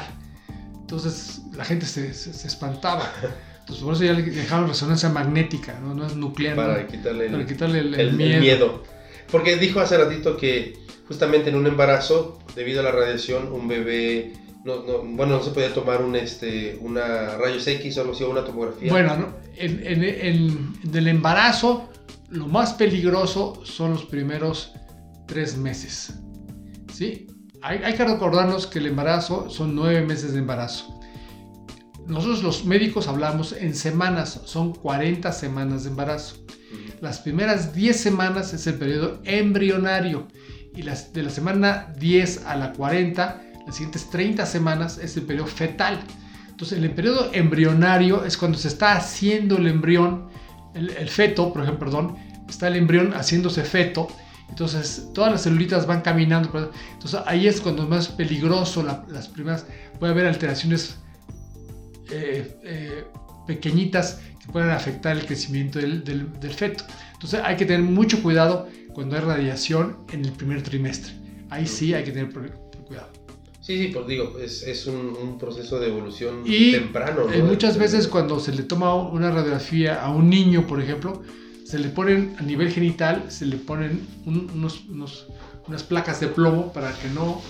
Entonces, 0.73 1.41
la 1.55 1.63
gente 1.65 1.85
se, 1.85 2.09
espantaba. 2.09 3.11
Entonces, 3.59 3.83
por 3.83 3.93
eso 3.93 4.03
ya 4.05 4.13
le 4.13 4.23
dejaron 4.23 4.67
resonancia 4.67 5.09
magnética, 5.09 5.79
no, 5.79 5.93
no 5.93 6.07
es 6.07 6.15
nuclear. 6.15 6.55
Para 6.55 6.87
quitarle, 6.87 7.27
el, 7.27 7.45
quitarle 7.45 7.79
el, 7.79 8.13
miedo. 8.13 8.81
Porque 9.31 9.55
dijo 9.57 9.81
hace 9.81 9.99
ratito 9.99 10.35
que 10.35 10.79
justamente 11.07 11.51
en 11.51 11.57
un 11.57 11.67
embarazo, 11.67 12.39
debido 12.55 12.79
a 12.79 12.83
la 12.83 12.91
radiación, 12.91 13.51
un 13.51 13.67
bebé 13.67 14.33
no, 14.63 14.77
no, 14.77 15.03
bueno, 15.03 15.37
no 15.37 15.43
se 15.43 15.51
podía 15.51 15.71
tomar 15.71 16.01
un, 16.01 16.15
este, 16.15 16.75
una 16.81 17.37
rayos 17.37 17.67
X 17.67 17.99
o 17.99 18.01
algo 18.01 18.13
así, 18.13 18.23
una 18.23 18.43
tomografía. 18.43 18.91
Bueno, 18.91 19.27
en, 19.57 19.85
en, 19.85 20.03
en, 20.03 20.95
el 20.95 21.07
embarazo, 21.07 21.89
lo 22.29 22.47
más 22.47 22.73
peligroso 22.73 23.61
son 23.65 23.91
los 23.91 24.05
primeros 24.05 24.73
tres 25.27 25.57
meses. 25.57 26.13
¿Sí? 26.93 27.27
Hay, 27.61 27.79
hay, 27.83 27.95
que 27.95 28.05
recordarnos 28.05 28.67
que 28.67 28.79
el 28.79 28.87
embarazo 28.87 29.49
son 29.49 29.75
nueve 29.75 30.01
meses 30.01 30.33
de 30.33 30.39
embarazo. 30.39 30.99
Nosotros 32.07 32.43
los 32.43 32.65
médicos 32.65 33.07
hablamos 33.07 33.53
en 33.53 33.73
semanas, 33.73 34.41
son 34.45 34.73
40 34.73 35.31
semanas 35.31 35.83
de 35.83 35.89
embarazo. 35.89 36.35
Las 37.01 37.19
primeras 37.19 37.73
10 37.73 37.99
semanas 37.99 38.53
es 38.53 38.67
el 38.67 38.75
periodo 38.75 39.19
embrionario 39.23 40.27
y 40.75 40.83
las, 40.83 41.13
de 41.13 41.23
la 41.23 41.29
semana 41.31 41.93
10 41.97 42.45
a 42.45 42.55
la 42.55 42.73
40 42.73 43.41
las 43.65 43.75
siguientes 43.75 44.09
30 44.09 44.45
semanas 44.45 44.99
es 44.99 45.17
el 45.17 45.23
periodo 45.23 45.47
fetal. 45.47 45.99
Entonces, 46.55 46.81
el 46.81 46.89
periodo 46.91 47.31
embrionario 47.33 48.23
es 48.23 48.37
cuando 48.37 48.57
se 48.57 48.69
está 48.69 48.93
haciendo 48.93 49.57
el 49.57 49.67
embrión, 49.67 50.29
el, 50.73 51.09
feto, 51.09 51.51
por 51.51 51.63
ejemplo, 51.63 51.85
perdón, 51.85 52.15
está 52.47 52.69
el 52.69 52.77
embrión 52.77 53.11
haciéndose 53.13 53.65
feto. 53.65 54.07
Entonces, 54.47 55.09
todas 55.13 55.33
las 55.33 55.41
celulitas 55.41 55.85
van 55.85 55.99
caminando. 55.99 56.71
Entonces, 56.93 57.19
ahí 57.25 57.45
es 57.45 57.59
cuando 57.59 57.83
es 57.83 57.89
más 57.89 58.07
peligroso. 58.07 58.83
las 58.83 59.27
primeras, 59.27 59.65
puede 59.99 60.13
haber 60.13 60.27
alteraciones 60.27 60.95
eh, 62.09 62.57
eh, 62.63 63.03
pequeñitas 63.45 64.21
que 64.39 64.49
pueden 64.49 64.69
afectar 64.69 65.17
el 65.17 65.25
crecimiento 65.25 65.79
del, 65.79 66.05
del, 66.05 66.53
feto. 66.53 66.85
Entonces, 67.15 67.41
hay 67.43 67.57
que 67.57 67.65
tener 67.65 67.81
mucho 67.81 68.23
cuidado 68.23 68.69
cuando 68.93 69.17
hay 69.17 69.23
radiación 69.23 69.97
en 70.13 70.23
el 70.23 70.31
primer 70.31 70.61
trimestre. 70.61 71.11
Ahí 71.49 71.67
sí 71.67 71.93
hay 71.93 72.05
que 72.05 72.13
tener 72.13 72.31
cuidado. 72.87 73.24
Sí, 73.65 73.79
sí, 73.79 73.87
pues 73.91 74.05
digo, 74.05 74.37
es, 74.39 74.61
es 74.61 74.85
un, 74.85 75.39
proceso 75.39 75.79
de 75.79 75.87
evolución 75.87 76.43
y, 76.45 76.73
temprano. 76.73 77.25
¿no? 77.25 77.45
muchas 77.45 77.79
veces 77.79 78.07
cuando 78.07 78.39
se 78.39 78.53
le 78.53 78.61
toma 78.61 78.93
una 78.93 79.31
radiografía 79.31 80.03
a 80.03 80.11
un 80.11 80.29
niño, 80.29 80.67
por 80.67 80.79
ejemplo, 80.79 81.23
se 81.65 81.79
le 81.79 81.89
ponen 81.89 82.35
a 82.37 82.43
nivel 82.43 82.71
genital, 82.71 83.25
se 83.29 83.47
le 83.47 83.55
ponen 83.55 84.07
unos, 84.27 84.85
unos, 84.87 85.25
unas 85.67 85.81
placas 85.81 86.19
de 86.19 86.27
plomo 86.27 86.71
para 86.73 86.93
que 86.93 87.07
no, 87.09 87.41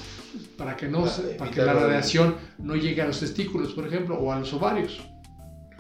para 0.58 0.78
que 0.78 0.88
no, 0.88 1.04
para 1.38 1.52
que 1.52 1.62
la 1.62 1.74
radiación 1.74 2.36
no 2.60 2.78
llegue 2.78 3.02
a 3.02 3.08
los 3.08 3.20
testículos, 3.20 3.74
por 3.74 3.86
ejemplo, 3.86 4.16
o 4.18 4.32
a 4.32 4.40
los 4.40 4.54
ovarios. 4.54 5.02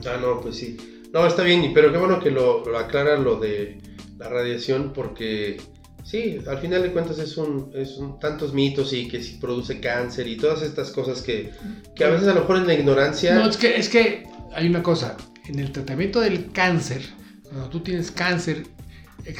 Ah, 0.05 0.17
no, 0.19 0.41
pues 0.41 0.57
sí. 0.57 0.75
No, 1.13 1.25
está 1.25 1.43
bien, 1.43 1.71
pero 1.73 1.93
qué 1.93 1.97
bueno 1.97 2.19
que 2.19 2.31
lo, 2.31 2.65
lo 2.65 2.77
aclaran 2.77 3.23
lo 3.23 3.39
de 3.39 3.77
la 4.17 4.27
radiación 4.27 4.91
porque 4.93 5.61
Sí, 6.05 6.37
al 6.47 6.59
final 6.59 6.83
de 6.83 6.91
cuentas 6.91 7.17
es 7.17 7.35
un, 7.35 7.71
es 7.73 7.97
un 7.97 8.19
tantos 8.19 8.53
mitos 8.53 8.93
y 8.93 9.07
que 9.07 9.23
si 9.23 9.37
produce 9.37 9.79
cáncer 9.79 10.27
y 10.27 10.37
todas 10.37 10.61
estas 10.61 10.91
cosas 10.91 11.23
que, 11.23 11.51
que 11.95 12.05
a 12.05 12.09
veces 12.09 12.27
a 12.27 12.35
lo 12.35 12.41
mejor 12.41 12.57
en 12.57 12.67
la 12.67 12.75
ignorancia... 12.75 13.33
No, 13.33 13.49
es 13.49 13.57
que, 13.57 13.75
es 13.75 13.89
que 13.89 14.23
hay 14.53 14.67
una 14.67 14.83
cosa, 14.83 15.17
en 15.47 15.57
el 15.57 15.71
tratamiento 15.71 16.21
del 16.21 16.51
cáncer, 16.51 17.01
cuando 17.43 17.69
tú 17.69 17.79
tienes 17.79 18.11
cáncer, 18.11 18.67
eh, 19.25 19.35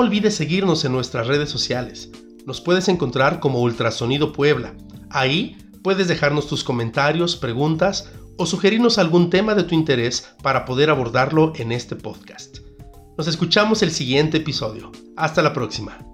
Olvides 0.00 0.34
seguirnos 0.34 0.84
en 0.84 0.92
nuestras 0.92 1.26
redes 1.26 1.50
sociales. 1.50 2.10
Nos 2.46 2.60
puedes 2.60 2.88
encontrar 2.88 3.40
como 3.40 3.60
Ultrasonido 3.60 4.32
Puebla. 4.32 4.74
Ahí 5.10 5.56
Puedes 5.82 6.08
dejarnos 6.08 6.46
tus 6.46 6.62
comentarios, 6.62 7.36
preguntas 7.36 8.10
o 8.36 8.44
sugerirnos 8.44 8.98
algún 8.98 9.30
tema 9.30 9.54
de 9.54 9.64
tu 9.64 9.74
interés 9.74 10.28
para 10.42 10.64
poder 10.66 10.90
abordarlo 10.90 11.52
en 11.56 11.72
este 11.72 11.96
podcast. 11.96 12.58
Nos 13.16 13.26
escuchamos 13.26 13.82
el 13.82 13.90
siguiente 13.90 14.38
episodio. 14.38 14.92
Hasta 15.16 15.42
la 15.42 15.52
próxima. 15.54 16.09